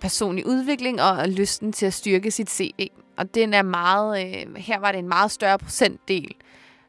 personlig 0.00 0.46
udvikling 0.46 1.02
og 1.02 1.28
lysten 1.28 1.72
til 1.72 1.86
at 1.86 1.94
styrke 1.94 2.30
sit 2.30 2.50
CV. 2.50 2.88
Og 3.16 3.34
den 3.34 3.54
er 3.54 3.62
meget, 3.62 4.26
øh, 4.26 4.54
her 4.56 4.78
var 4.78 4.92
det 4.92 4.98
en 4.98 5.08
meget 5.08 5.30
større 5.30 5.58
procentdel 5.58 6.34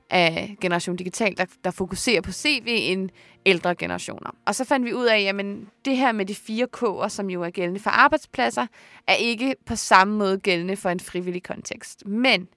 af 0.10 0.56
Generation 0.62 0.96
Digital, 0.96 1.38
der, 1.38 1.46
der 1.64 1.72
fokuserer 1.72 2.22
på 2.22 2.32
CV 2.32 2.64
end 2.68 3.10
ældre 3.46 3.76
generationer. 3.76 4.30
Og 4.46 4.56
så 4.56 4.66
fandt 4.66 4.86
vi 4.86 4.94
ud 4.94 5.06
af, 5.06 5.20
at 5.20 5.46
det 5.86 5.98
her 5.98 6.12
med 6.12 6.26
de 6.26 6.36
fire 6.36 6.68
K'er, 6.78 7.08
som 7.08 7.30
jo 7.30 7.44
er 7.44 7.50
gældende 7.50 7.80
for 7.80 7.90
arbejdspladser, 7.90 8.68
er 9.08 9.14
ikke 9.14 9.56
på 9.66 9.76
samme 9.76 10.18
måde 10.18 10.38
gældende 10.38 10.76
for 10.76 10.90
en 10.90 11.00
frivillig 11.00 11.44
kontekst. 11.44 12.06
Men 12.06 12.48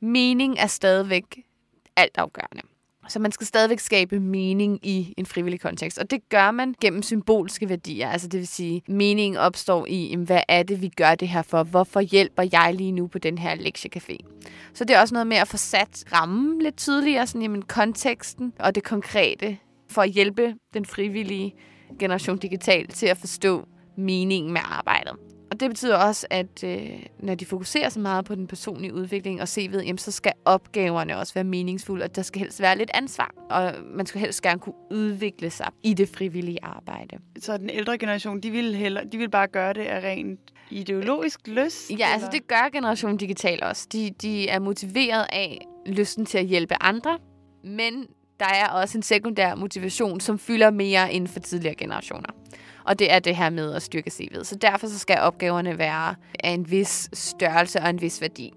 mening 0.00 0.58
er 0.58 0.66
stadigvæk 0.66 1.38
altafgørende. 1.96 2.62
Så 3.08 3.18
man 3.18 3.32
skal 3.32 3.46
stadigvæk 3.46 3.78
skabe 3.78 4.20
mening 4.20 4.86
i 4.86 5.14
en 5.16 5.26
frivillig 5.26 5.60
kontekst. 5.60 5.98
Og 5.98 6.10
det 6.10 6.28
gør 6.28 6.50
man 6.50 6.74
gennem 6.80 7.02
symbolske 7.02 7.68
værdier. 7.68 8.08
Altså 8.08 8.28
det 8.28 8.40
vil 8.40 8.48
sige, 8.48 8.82
meningen 8.88 9.36
opstår 9.36 9.86
i, 9.86 10.16
hvad 10.18 10.40
er 10.48 10.62
det, 10.62 10.82
vi 10.82 10.88
gør 10.88 11.14
det 11.14 11.28
her 11.28 11.42
for? 11.42 11.62
Hvorfor 11.62 12.00
hjælper 12.00 12.42
jeg 12.52 12.74
lige 12.74 12.92
nu 12.92 13.06
på 13.06 13.18
den 13.18 13.38
her 13.38 13.54
lektiecafé? 13.54 14.16
Så 14.74 14.84
det 14.84 14.96
er 14.96 15.00
også 15.00 15.14
noget 15.14 15.26
med 15.26 15.36
at 15.36 15.48
få 15.48 15.56
sat 15.56 16.04
rammen 16.12 16.62
lidt 16.62 16.76
tydeligere, 16.76 17.26
sådan, 17.26 17.42
jamen, 17.42 17.62
konteksten 17.62 18.52
og 18.58 18.74
det 18.74 18.84
konkrete, 18.84 19.58
for 19.90 20.02
at 20.02 20.10
hjælpe 20.10 20.54
den 20.74 20.84
frivillige 20.84 21.54
generation 21.98 22.38
digital 22.38 22.86
til 22.86 23.06
at 23.06 23.16
forstå 23.16 23.66
meningen 23.96 24.52
med 24.52 24.60
arbejdet. 24.64 25.12
Og 25.58 25.60
det 25.60 25.70
betyder 25.70 25.96
også, 25.96 26.26
at 26.30 26.64
øh, 26.64 26.90
når 27.18 27.34
de 27.34 27.46
fokuserer 27.46 27.88
så 27.88 28.00
meget 28.00 28.24
på 28.24 28.34
den 28.34 28.46
personlige 28.46 28.94
udvikling 28.94 29.40
og 29.40 29.48
CV'et, 29.48 29.82
jamen, 29.82 29.98
så 29.98 30.10
skal 30.10 30.32
opgaverne 30.44 31.18
også 31.18 31.34
være 31.34 31.44
meningsfulde, 31.44 32.04
og 32.04 32.16
der 32.16 32.22
skal 32.22 32.40
helst 32.40 32.60
være 32.60 32.78
lidt 32.78 32.90
ansvar. 32.94 33.34
Og 33.50 33.74
man 33.84 34.06
skal 34.06 34.20
helst 34.20 34.42
gerne 34.42 34.60
kunne 34.60 34.74
udvikle 34.90 35.50
sig 35.50 35.66
i 35.82 35.94
det 35.94 36.08
frivillige 36.08 36.58
arbejde. 36.62 37.18
Så 37.40 37.56
den 37.56 37.70
ældre 37.70 37.98
generation, 37.98 38.40
de 38.40 38.50
vil, 38.50 38.74
heller, 38.74 39.04
de 39.04 39.18
vil 39.18 39.30
bare 39.30 39.46
gøre 39.46 39.72
det 39.72 39.80
af 39.80 40.00
rent 40.04 40.40
ideologisk 40.70 41.40
lyst? 41.46 41.90
Ja, 41.90 41.94
eller? 41.94 42.06
altså 42.06 42.28
det 42.32 42.46
gør 42.46 42.68
Generation 42.72 43.16
Digital 43.16 43.62
også. 43.62 43.86
De, 43.92 44.10
de 44.22 44.48
er 44.48 44.58
motiveret 44.58 45.26
af 45.32 45.66
lysten 45.86 46.26
til 46.26 46.38
at 46.38 46.44
hjælpe 46.44 46.82
andre, 46.82 47.18
men 47.64 48.06
der 48.40 48.48
er 48.54 48.68
også 48.68 48.98
en 48.98 49.02
sekundær 49.02 49.54
motivation, 49.54 50.20
som 50.20 50.38
fylder 50.38 50.70
mere 50.70 51.12
end 51.12 51.28
for 51.28 51.40
tidligere 51.40 51.74
generationer. 51.74 52.28
Og 52.88 52.98
det 52.98 53.12
er 53.12 53.18
det 53.18 53.36
her 53.36 53.50
med 53.50 53.74
at 53.74 53.82
styrke 53.82 54.10
CV'et. 54.10 54.44
Så 54.44 54.56
derfor 54.56 54.86
så 54.86 54.98
skal 54.98 55.18
opgaverne 55.18 55.78
være 55.78 56.14
af 56.44 56.50
en 56.50 56.70
vis 56.70 57.10
størrelse 57.12 57.80
og 57.80 57.90
en 57.90 58.00
vis 58.00 58.20
værdi. 58.20 58.52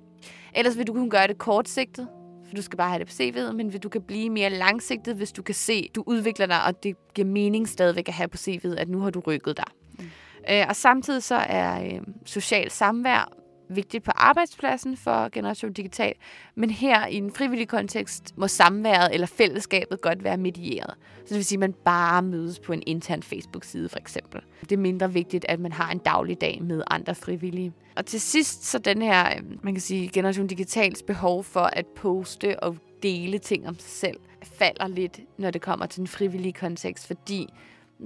Ellers 0.55 0.77
vil 0.77 0.87
du 0.87 0.93
kunne 0.93 1.09
gøre 1.09 1.27
det 1.27 1.37
kortsigtet, 1.37 2.07
for 2.47 2.55
du 2.55 2.61
skal 2.61 2.77
bare 2.77 2.89
have 2.89 2.99
det 2.99 3.07
på 3.07 3.13
CV'et, 3.13 3.51
men 3.51 3.71
du 3.71 3.89
kan 3.89 4.01
blive 4.01 4.29
mere 4.29 4.49
langsigtet, 4.49 5.15
hvis 5.15 5.31
du 5.31 5.41
kan 5.41 5.55
se, 5.55 5.89
du 5.95 6.03
udvikler 6.05 6.45
dig, 6.45 6.63
og 6.67 6.83
det 6.83 6.95
giver 7.15 7.27
mening 7.27 7.67
stadigvæk 7.69 8.07
at 8.07 8.13
have 8.13 8.27
på 8.27 8.37
CV'et, 8.37 8.75
at 8.77 8.89
nu 8.89 8.99
har 8.99 9.09
du 9.09 9.19
rykket 9.19 9.57
dig. 9.57 9.65
Mm. 9.99 10.05
Øh, 10.49 10.65
og 10.69 10.75
samtidig 10.75 11.23
så 11.23 11.35
er 11.35 11.83
øh, 11.83 12.01
social 12.25 12.71
samvær 12.71 13.31
vigtigt 13.75 14.03
på 14.03 14.11
arbejdspladsen 14.15 14.97
for 14.97 15.29
Generation 15.29 15.73
Digital, 15.73 16.13
men 16.55 16.69
her 16.69 17.07
i 17.07 17.15
en 17.15 17.31
frivillig 17.31 17.67
kontekst 17.67 18.37
må 18.37 18.47
samværet 18.47 19.13
eller 19.13 19.27
fællesskabet 19.27 20.01
godt 20.01 20.23
være 20.23 20.37
medieret. 20.37 20.93
Så 21.17 21.25
det 21.29 21.35
vil 21.35 21.45
sige, 21.45 21.55
at 21.55 21.59
man 21.59 21.73
bare 21.85 22.21
mødes 22.21 22.59
på 22.59 22.73
en 22.73 22.83
intern 22.87 23.23
Facebook-side 23.23 23.89
for 23.89 23.99
eksempel. 23.99 24.41
Det 24.61 24.71
er 24.71 24.77
mindre 24.77 25.13
vigtigt, 25.13 25.45
at 25.49 25.59
man 25.59 25.71
har 25.71 25.91
en 25.91 25.97
daglig 25.97 26.41
dag 26.41 26.63
med 26.63 26.83
andre 26.87 27.15
frivillige. 27.15 27.73
Og 27.95 28.05
til 28.05 28.21
sidst 28.21 28.65
så 28.65 28.79
den 28.79 29.01
her, 29.01 29.25
øh, 29.37 29.43
man 29.63 29.73
kan 29.73 29.81
sige, 29.81 30.09
Generation 30.13 30.47
Digitals 30.47 31.03
behov 31.03 31.43
for 31.43 31.69
at 31.73 31.85
poste 31.85 32.59
og 32.63 32.77
dele 33.03 33.37
ting 33.37 33.67
om 33.67 33.79
sig 33.79 33.89
selv, 33.89 34.17
falder 34.43 34.87
lidt, 34.87 35.19
når 35.37 35.51
det 35.51 35.61
kommer 35.61 35.85
til 35.85 35.99
den 35.99 36.07
frivillige 36.07 36.53
kontekst, 36.53 37.07
fordi 37.07 37.47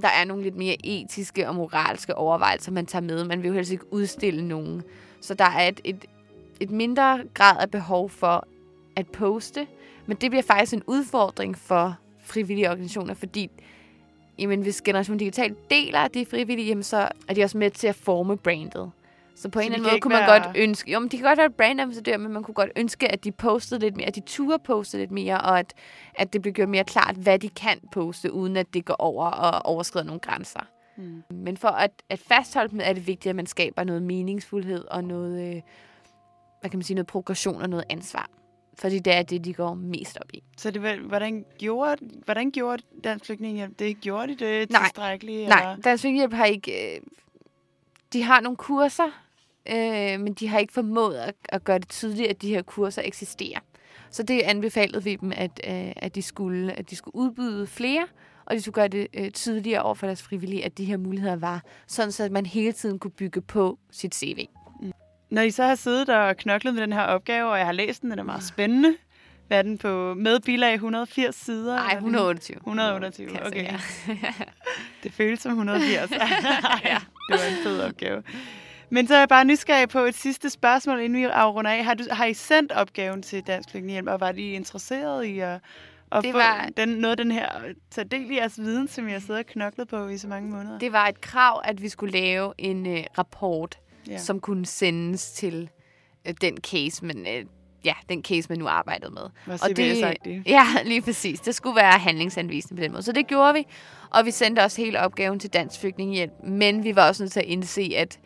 der 0.01 0.07
er 0.07 0.25
nogle 0.25 0.43
lidt 0.43 0.55
mere 0.55 0.75
etiske 0.83 1.49
og 1.49 1.55
moralske 1.55 2.15
overvejelser, 2.15 2.71
man 2.71 2.85
tager 2.85 3.03
med. 3.03 3.23
Man 3.23 3.41
vil 3.41 3.47
jo 3.47 3.53
helst 3.53 3.71
ikke 3.71 3.93
udstille 3.93 4.47
nogen. 4.47 4.83
Så 5.21 5.33
der 5.33 5.45
er 5.45 5.67
et, 5.67 5.81
et, 5.83 6.05
et 6.59 6.71
mindre 6.71 7.23
grad 7.33 7.57
af 7.59 7.71
behov 7.71 8.09
for 8.09 8.47
at 8.95 9.07
poste, 9.07 9.67
men 10.05 10.17
det 10.17 10.31
bliver 10.31 10.43
faktisk 10.43 10.73
en 10.73 10.83
udfordring 10.87 11.57
for 11.57 11.97
frivillige 12.19 12.69
organisationer, 12.69 13.13
fordi 13.13 13.49
jamen, 14.39 14.61
hvis 14.61 14.81
Generation 14.81 15.17
Digital 15.17 15.55
deler 15.69 16.07
de 16.07 16.25
frivillige, 16.25 16.67
jamen, 16.67 16.83
så 16.83 17.09
er 17.27 17.33
de 17.33 17.43
også 17.43 17.57
med 17.57 17.71
til 17.71 17.87
at 17.87 17.95
forme 17.95 18.37
brandet. 18.37 18.91
Så 19.35 19.49
på 19.49 19.59
så 19.59 19.65
en 19.65 19.65
eller 19.65 19.77
anden 19.77 19.91
måde 19.91 20.01
kunne 20.01 20.13
man 20.13 20.27
være... 20.27 20.41
godt 20.41 20.57
ønske, 20.57 20.91
jo, 20.91 20.99
men 20.99 21.09
de 21.09 21.17
kan 21.17 21.25
godt 21.25 21.37
være 21.37 21.49
brandambassadør, 21.49 22.17
men 22.17 22.33
man 22.33 22.43
kunne 22.43 22.55
godt 22.55 22.69
ønske, 22.75 23.11
at 23.11 23.23
de 23.23 23.31
postede 23.31 23.79
lidt 23.79 23.97
mere, 23.97 24.07
at 24.07 24.15
de 24.15 24.21
turde 24.21 24.59
poste 24.63 24.97
lidt 24.97 25.11
mere, 25.11 25.41
og 25.41 25.59
at, 25.59 25.73
at 26.15 26.33
det 26.33 26.41
blev 26.41 26.53
gjort 26.53 26.69
mere 26.69 26.83
klart, 26.83 27.15
hvad 27.15 27.39
de 27.39 27.49
kan 27.49 27.79
poste, 27.91 28.33
uden 28.33 28.57
at 28.57 28.73
det 28.73 28.85
går 28.85 28.95
over 28.99 29.25
og 29.25 29.65
overskrider 29.65 30.05
nogle 30.05 30.19
grænser. 30.19 30.67
Mm. 30.97 31.23
Men 31.29 31.57
for 31.57 31.67
at, 31.67 31.91
at 32.09 32.19
fastholde 32.19 32.71
dem, 32.71 32.79
er 32.83 32.93
det 32.93 33.07
vigtigt, 33.07 33.29
at 33.29 33.35
man 33.35 33.45
skaber 33.45 33.83
noget 33.83 34.03
meningsfuldhed 34.03 34.85
og 34.91 35.03
noget, 35.03 35.55
øh, 35.55 35.61
hvad 36.61 36.69
kan 36.69 36.77
man 36.77 36.83
sige, 36.83 36.95
noget 36.95 37.07
progression 37.07 37.61
og 37.61 37.69
noget 37.69 37.85
ansvar. 37.89 38.29
Fordi 38.77 38.99
det 38.99 39.13
er 39.13 39.21
det, 39.21 39.45
de 39.45 39.53
går 39.53 39.73
mest 39.73 40.17
op 40.21 40.29
i. 40.33 40.43
Så 40.57 40.71
det, 40.71 40.99
hvordan, 40.99 41.45
gjorde, 41.59 41.97
hvordan 42.25 42.51
gjorde 42.51 42.83
Dansk 43.03 43.25
Flygtningehjælp 43.25 43.79
det? 43.79 44.01
Gjorde 44.01 44.27
de 44.27 44.45
det 44.45 44.71
nej, 44.71 44.81
tilstrækkeligt? 44.83 45.49
Nej, 45.49 45.59
eller? 45.59 45.75
Dansk 45.81 46.01
Flygtningehjælp 46.01 46.33
har 46.33 46.45
ikke... 46.45 46.95
Øh, 46.95 47.01
de 48.13 48.23
har 48.23 48.41
nogle 48.41 48.57
kurser, 48.57 49.24
øh, 49.69 50.19
men 50.19 50.33
de 50.33 50.47
har 50.47 50.59
ikke 50.59 50.73
formået 50.73 51.15
at, 51.15 51.35
at 51.49 51.63
gøre 51.63 51.79
det 51.79 51.89
tydeligt, 51.89 52.29
at 52.29 52.41
de 52.41 52.49
her 52.49 52.61
kurser 52.61 53.01
eksisterer. 53.05 53.59
Så 54.09 54.23
det 54.23 54.41
anbefalede 54.41 55.03
vi 55.03 55.15
dem, 55.15 55.31
at, 55.35 55.61
øh, 55.67 55.91
at, 55.95 56.15
de 56.15 56.21
skulle, 56.21 56.73
at 56.73 56.89
de 56.89 56.95
skulle 56.95 57.15
udbyde 57.15 57.67
flere, 57.67 58.07
og 58.45 58.55
de 58.55 58.61
skulle 58.61 58.73
gøre 58.73 58.87
det 58.87 59.07
øh, 59.13 59.31
tydeligere 59.31 59.81
over 59.81 59.95
for 59.95 60.05
deres 60.05 60.21
frivillige, 60.21 60.65
at 60.65 60.77
de 60.77 60.85
her 60.85 60.97
muligheder 60.97 61.35
var, 61.35 61.63
sådan 61.87 62.11
så 62.11 62.23
at 62.23 62.31
man 62.31 62.45
hele 62.45 62.71
tiden 62.71 62.99
kunne 62.99 63.11
bygge 63.11 63.41
på 63.41 63.79
sit 63.91 64.15
CV. 64.15 64.47
Mm. 64.81 64.91
Når 65.29 65.41
I 65.41 65.51
så 65.51 65.63
har 65.63 65.75
siddet 65.75 66.09
og 66.09 66.37
knoklet 66.37 66.73
med 66.73 66.81
den 66.81 66.93
her 66.93 67.01
opgave, 67.01 67.51
og 67.51 67.57
jeg 67.57 67.65
har 67.65 67.73
læst 67.73 68.01
den, 68.01 68.11
den 68.11 68.19
er 68.19 68.23
meget 68.23 68.43
spændende. 68.43 68.95
Hvad 69.47 69.57
er 69.57 69.61
den 69.61 69.77
på? 69.77 70.13
Med 70.13 70.39
bilag 70.39 70.73
180 70.73 71.35
sider? 71.35 71.75
Nej, 71.75 71.93
128. 71.93 72.57
128, 72.57 73.45
okay. 73.45 73.73
det 75.03 75.13
føles 75.13 75.39
som 75.39 75.51
180. 75.51 76.11
ja. 76.11 76.17
Det 77.29 77.39
var 77.39 77.57
en 77.57 77.63
fed 77.63 77.81
opgave. 77.81 78.23
Men 78.89 79.07
så 79.07 79.15
er 79.15 79.19
jeg 79.19 79.29
bare 79.29 79.45
nysgerrig 79.45 79.89
på 79.89 79.99
et 79.99 80.15
sidste 80.15 80.49
spørgsmål, 80.49 80.99
inden 80.99 81.21
vi 81.21 81.23
afrunder 81.23 81.71
af. 81.71 81.83
Har, 81.83 81.93
du, 81.93 82.03
har 82.11 82.25
I 82.25 82.33
sendt 82.33 82.71
opgaven 82.71 83.21
til 83.21 83.43
Dansk 83.47 83.69
Flygtningehjælp, 83.69 84.07
og 84.07 84.19
var 84.19 84.31
de 84.31 84.51
interesseret 84.51 85.25
i 85.25 85.39
at 85.39 85.59
og 86.09 86.23
det 86.23 86.31
få 86.31 86.37
var, 86.37 86.69
den, 86.77 86.89
noget 86.89 87.17
den 87.17 87.31
her, 87.31 87.49
tage 87.91 88.05
del 88.05 88.31
i 88.31 88.35
jeres 88.35 88.59
viden, 88.59 88.87
som 88.87 89.09
jeg 89.09 89.21
sidder 89.21 89.39
og 89.39 89.45
knoklet 89.45 89.87
på 89.87 90.07
i 90.07 90.17
så 90.17 90.27
mange 90.27 90.49
måneder? 90.49 90.79
Det 90.79 90.91
var 90.91 91.07
et 91.07 91.21
krav, 91.21 91.61
at 91.63 91.81
vi 91.81 91.89
skulle 91.89 92.19
lave 92.19 92.53
en 92.57 92.85
uh, 92.85 92.97
rapport, 93.17 93.79
ja. 94.07 94.17
som 94.17 94.39
kunne 94.39 94.65
sendes 94.65 95.31
til 95.31 95.69
uh, 96.29 96.33
den 96.41 96.57
case, 96.57 97.05
men 97.05 97.17
uh, 97.17 97.49
ja, 97.85 97.93
den 98.09 98.23
case, 98.23 98.49
man 98.49 98.59
nu 98.59 98.67
arbejdede 98.67 99.11
med. 99.11 99.23
Hvad 99.45 99.63
og 99.63 99.77
det, 99.77 99.97
sagt 99.97 100.25
det? 100.25 100.43
Ja, 100.45 100.65
lige 100.85 101.01
præcis. 101.01 101.39
Det 101.39 101.55
skulle 101.55 101.75
være 101.75 101.99
handlingsanvisende 101.99 102.75
på 102.75 102.83
den 102.83 102.91
måde. 102.91 103.03
Så 103.03 103.11
det 103.11 103.27
gjorde 103.27 103.53
vi, 103.53 103.65
og 104.09 104.25
vi 104.25 104.31
sendte 104.31 104.59
også 104.59 104.81
hele 104.81 104.99
opgaven 104.99 105.39
til 105.39 105.49
Dansk 105.49 105.79
Flygtningehjælp, 105.79 106.33
men 106.43 106.83
vi 106.83 106.95
var 106.95 107.07
også 107.07 107.23
nødt 107.23 107.31
til 107.31 107.39
at 107.39 107.45
indse, 107.45 107.91
at 107.97 108.19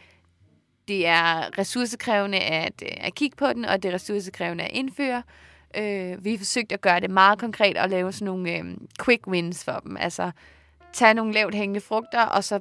det 0.89 1.07
er 1.07 1.57
ressourcekrævende 1.57 2.39
at, 2.39 2.83
øh, 2.83 2.89
at 2.97 3.15
kigge 3.15 3.37
på 3.37 3.53
den, 3.53 3.65
og 3.65 3.83
det 3.83 3.89
er 3.89 3.93
ressourcekrævende 3.93 4.63
at 4.63 4.71
indføre. 4.71 5.23
Øh, 5.77 6.25
vi 6.25 6.31
har 6.31 6.37
forsøgt 6.37 6.71
at 6.71 6.81
gøre 6.81 6.99
det 6.99 7.09
meget 7.09 7.39
konkret 7.39 7.77
og 7.77 7.89
lave 7.89 8.11
sådan 8.11 8.25
nogle 8.25 8.57
øh, 8.57 8.63
quick 9.05 9.27
wins 9.27 9.63
for 9.63 9.79
dem. 9.83 9.97
Altså 9.97 10.31
tage 10.93 11.13
nogle 11.13 11.33
lavt 11.33 11.55
hængende 11.55 11.81
frugter, 11.81 12.21
og 12.21 12.43
så 12.43 12.59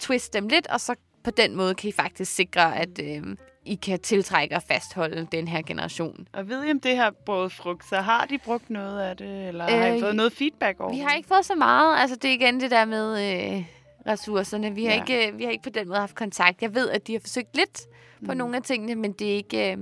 twist 0.00 0.34
dem 0.34 0.48
lidt, 0.48 0.66
og 0.66 0.80
så 0.80 0.94
på 1.24 1.30
den 1.30 1.56
måde 1.56 1.74
kan 1.74 1.88
I 1.88 1.92
faktisk 1.92 2.34
sikre, 2.34 2.76
at 2.76 3.00
øh, 3.02 3.36
I 3.64 3.74
kan 3.74 4.00
tiltrække 4.00 4.56
og 4.56 4.62
fastholde 4.62 5.26
den 5.32 5.48
her 5.48 5.62
generation. 5.62 6.28
Og 6.32 6.48
ved 6.48 6.64
I, 6.64 6.70
om 6.70 6.80
det 6.80 6.96
har 6.96 7.10
båret 7.26 7.52
frugt, 7.52 7.88
så 7.88 7.96
har 7.96 8.24
de 8.24 8.38
brugt 8.38 8.70
noget 8.70 9.00
af 9.00 9.16
det, 9.16 9.48
eller 9.48 9.66
øh, 9.66 9.78
har 9.78 9.86
I 9.86 9.94
Øh, 9.94 10.00
fået 10.00 10.16
noget 10.16 10.32
feedback 10.32 10.80
over 10.80 10.92
Vi 10.92 10.98
har 10.98 11.14
ikke 11.14 11.28
fået 11.28 11.44
så 11.44 11.54
meget. 11.54 12.00
Altså, 12.00 12.16
det 12.16 12.30
er 12.30 12.34
igen 12.34 12.60
det 12.60 12.70
der 12.70 12.84
med 12.84 13.34
øh, 13.54 13.64
ressourcerne. 14.06 14.74
Vi 14.74 14.84
har, 14.84 14.92
Ja. 14.94 15.00
ikke, 15.00 15.28
øh, 15.32 15.38
vi 15.38 15.44
har 15.44 15.50
ikke 15.50 15.62
på 15.62 15.70
den 15.70 15.88
måde 15.88 16.00
haft 16.00 16.14
kontakt. 16.14 16.62
Jeg 16.62 16.74
ved, 16.74 16.90
at 16.90 17.06
de 17.06 17.12
har 17.12 17.20
forsøgt 17.20 17.56
lidt 17.56 17.80
på 18.26 18.32
Mm. 18.32 18.36
nogle 18.38 18.56
af 18.56 18.62
tingene, 18.62 18.94
men 18.94 19.12
det 19.12 19.30
er 19.32 19.34
ikke... 19.36 19.72
Øh, 19.72 19.78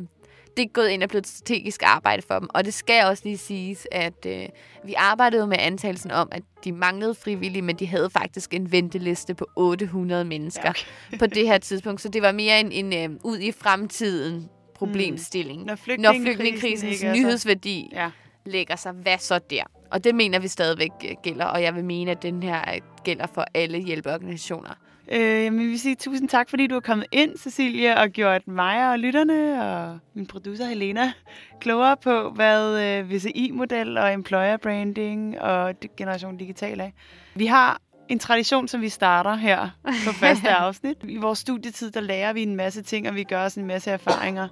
det 0.46 0.58
er 0.58 0.62
ikke 0.62 0.72
gået 0.72 0.88
ind 0.88 1.02
og 1.02 1.08
blevet 1.08 1.22
et 1.22 1.30
strategisk 1.30 1.82
arbejde 1.85 2.22
for 2.22 2.38
dem. 2.38 2.48
Og 2.54 2.64
det 2.64 2.74
skal 2.74 3.04
også 3.06 3.22
lige 3.26 3.38
siges, 3.38 3.87
at 3.92 4.26
øh, 4.26 4.48
vi 4.85 4.94
arbejdede 4.96 5.46
med 5.46 5.56
antagelsen 5.61 6.11
om, 6.11 6.28
at 6.32 6.42
de 6.64 6.72
manglede 6.72 7.14
frivillige, 7.14 7.62
men 7.62 7.76
de 7.76 7.87
havde 7.87 8.11
faktisk 8.11 8.54
en 8.54 8.72
venteliste 8.72 9.35
på 9.35 9.46
800 9.56 10.24
mennesker 10.24 10.62
Ja, 10.64 10.70
okay. 11.08 11.18
på 11.18 11.26
det 11.26 11.46
her 11.46 11.58
tidspunkt. 11.58 12.00
Så 12.00 12.08
det 12.08 12.22
var 12.22 12.32
mere 12.32 12.61
en, 12.61 12.72
en 12.72 13.11
øh, 13.12 13.18
ud 13.24 13.38
i 13.38 13.52
fremtiden 13.52 14.48
problemstilling. 14.74 15.64
Når 15.64 15.96
Når 15.98 16.12
flygtningekrisen 16.24 17.12
nyhedsværdi 17.12 17.88
Ja. 17.92 18.11
lægger 18.46 18.76
sig, 18.76 18.92
hvad 18.92 19.18
så 19.18 19.38
der? 19.50 19.62
Og 19.92 20.05
det 20.05 20.14
mener 20.14 20.38
vi 20.38 20.48
stadigvæk 20.48 20.90
øh, 21.05 21.11
gælder, 21.22 21.44
og 21.44 21.62
jeg 21.62 21.74
vil 21.74 21.85
mene, 21.85 22.11
at 22.11 22.22
den 22.22 22.42
her 22.42 22.61
øh, 22.74 22.81
gælder 23.05 23.26
for 23.35 23.44
alle 23.55 23.78
hjælpeorganisationer. 23.78 24.70
Øh, 25.12 25.52
men 25.52 25.59
vi 25.59 25.66
vil 25.66 25.81
sige 25.81 25.94
tusind 25.94 26.28
tak, 26.28 26.50
fordi 26.50 26.66
du 26.66 26.76
er 26.76 26.81
kommet 26.81 27.07
ind, 27.12 27.37
Cecilie, 27.37 27.96
og 27.96 28.11
gjort 28.11 28.48
mig 28.48 28.90
og 28.90 28.98
lytterne 28.98 29.64
og 29.64 29.98
min 30.14 30.26
producer 30.26 30.64
Helena 30.64 31.12
klogere 31.61 31.96
på, 31.96 32.31
hvad 32.31 32.83
øh, 32.83 33.11
VCI-model 33.11 33.98
og 33.98 34.12
employer 34.12 34.57
branding 34.57 35.40
og 35.40 35.74
Generation 35.96 36.37
Digital 36.37 36.81
er. 36.81 36.90
Vi 37.35 37.46
har 37.46 37.81
en 38.09 38.18
tradition, 38.18 38.68
som 38.68 38.81
vi 38.81 38.88
starter 38.88 39.35
her 39.35 39.68
på 39.85 40.12
første 40.22 40.50
afsnit. 40.50 40.96
I 41.05 41.16
vores 41.16 41.38
studietid, 41.38 41.90
der 41.90 42.00
lærer 42.00 42.33
vi 42.33 42.42
en 42.42 42.57
masse 42.57 42.83
ting, 42.83 43.09
og 43.09 43.14
vi 43.14 43.24
gør 43.24 43.44
os 43.44 43.55
en 43.55 43.66
masse 43.66 43.90
erfaringer. 43.90 44.48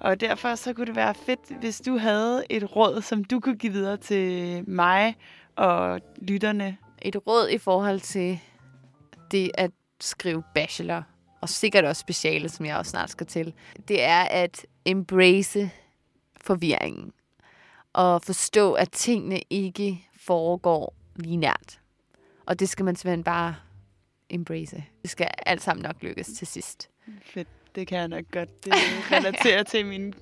Og 0.00 0.20
derfor 0.20 0.54
så 0.54 0.72
kunne 0.72 0.86
det 0.86 0.96
være 0.96 1.14
fedt, 1.14 1.60
hvis 1.60 1.80
du 1.80 1.98
havde 1.98 2.44
et 2.50 2.76
råd, 2.76 3.02
som 3.02 3.24
du 3.24 3.40
kunne 3.40 3.56
give 3.56 3.72
videre 3.72 3.96
til 3.96 4.64
mig 4.70 5.16
og 5.56 6.00
lytterne. 6.16 6.76
Et 7.02 7.26
råd 7.26 7.48
i 7.48 7.58
forhold 7.58 8.00
til 8.00 8.40
det 9.30 9.50
at 9.54 9.70
skrive 10.00 10.42
bachelor, 10.54 11.02
og 11.40 11.48
sikkert 11.48 11.84
også 11.84 12.00
speciale, 12.00 12.48
som 12.48 12.66
jeg 12.66 12.76
også 12.76 12.90
snart 12.90 13.10
skal 13.10 13.26
til, 13.26 13.54
det 13.88 14.02
er 14.02 14.22
at 14.22 14.66
embrace 14.84 15.70
forvirringen. 16.40 17.12
Og 17.92 18.22
forstå, 18.22 18.72
at 18.72 18.90
tingene 18.92 19.40
ikke 19.50 20.08
foregår 20.20 20.94
lineært. 21.16 21.80
Og 22.46 22.60
det 22.60 22.68
skal 22.68 22.84
man 22.84 22.96
simpelthen 22.96 23.24
bare 23.24 23.56
embrace. 24.30 24.84
Det 25.02 25.10
skal 25.10 25.30
alt 25.46 25.62
sammen 25.62 25.82
nok 25.82 26.02
lykkes 26.02 26.26
til 26.26 26.46
sidst. 26.46 26.90
Fedt, 27.22 27.48
det 27.74 27.86
kan 27.86 27.98
jeg 27.98 28.08
nok 28.08 28.24
godt 28.32 28.64
det 28.64 28.72
relatere 29.12 29.64
til 29.64 29.86
min 29.86 30.14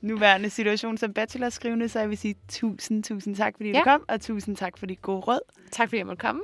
nuværende 0.00 0.50
situation 0.50 0.98
som 0.98 1.12
bachelorskrivende, 1.12 1.88
så 1.88 1.98
jeg 1.98 2.08
vil 2.08 2.18
sige 2.18 2.34
tusind, 2.48 3.04
tusind 3.04 3.36
tak, 3.36 3.54
fordi 3.56 3.70
ja. 3.70 3.78
Du 3.78 3.84
kom, 3.84 4.04
og 4.08 4.20
tusind 4.20 4.56
tak 4.56 4.78
for 4.78 4.86
dit 4.86 5.02
gode 5.02 5.20
råd. 5.20 5.40
Tak 5.72 5.88
fordi 5.88 5.98
jeg 5.98 6.06
måtte 6.06 6.20
komme. 6.20 6.40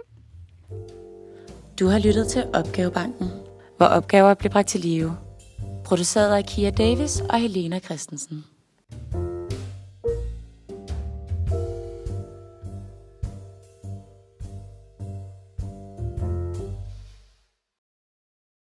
Du 1.80 1.86
har 1.86 1.98
lyttet 1.98 2.28
til 2.28 2.44
Opgavebanken, 2.54 3.30
hvor 3.76 3.86
opgaver 3.86 4.34
bliver 4.34 4.52
bragt 4.52 4.68
til 4.68 4.80
live. 4.80 5.16
Produceret 5.84 6.36
af 6.36 6.44
Kia 6.44 6.70
Davis 6.70 7.20
og 7.20 7.38
Helena 7.38 7.78
Christensen. 7.78 8.44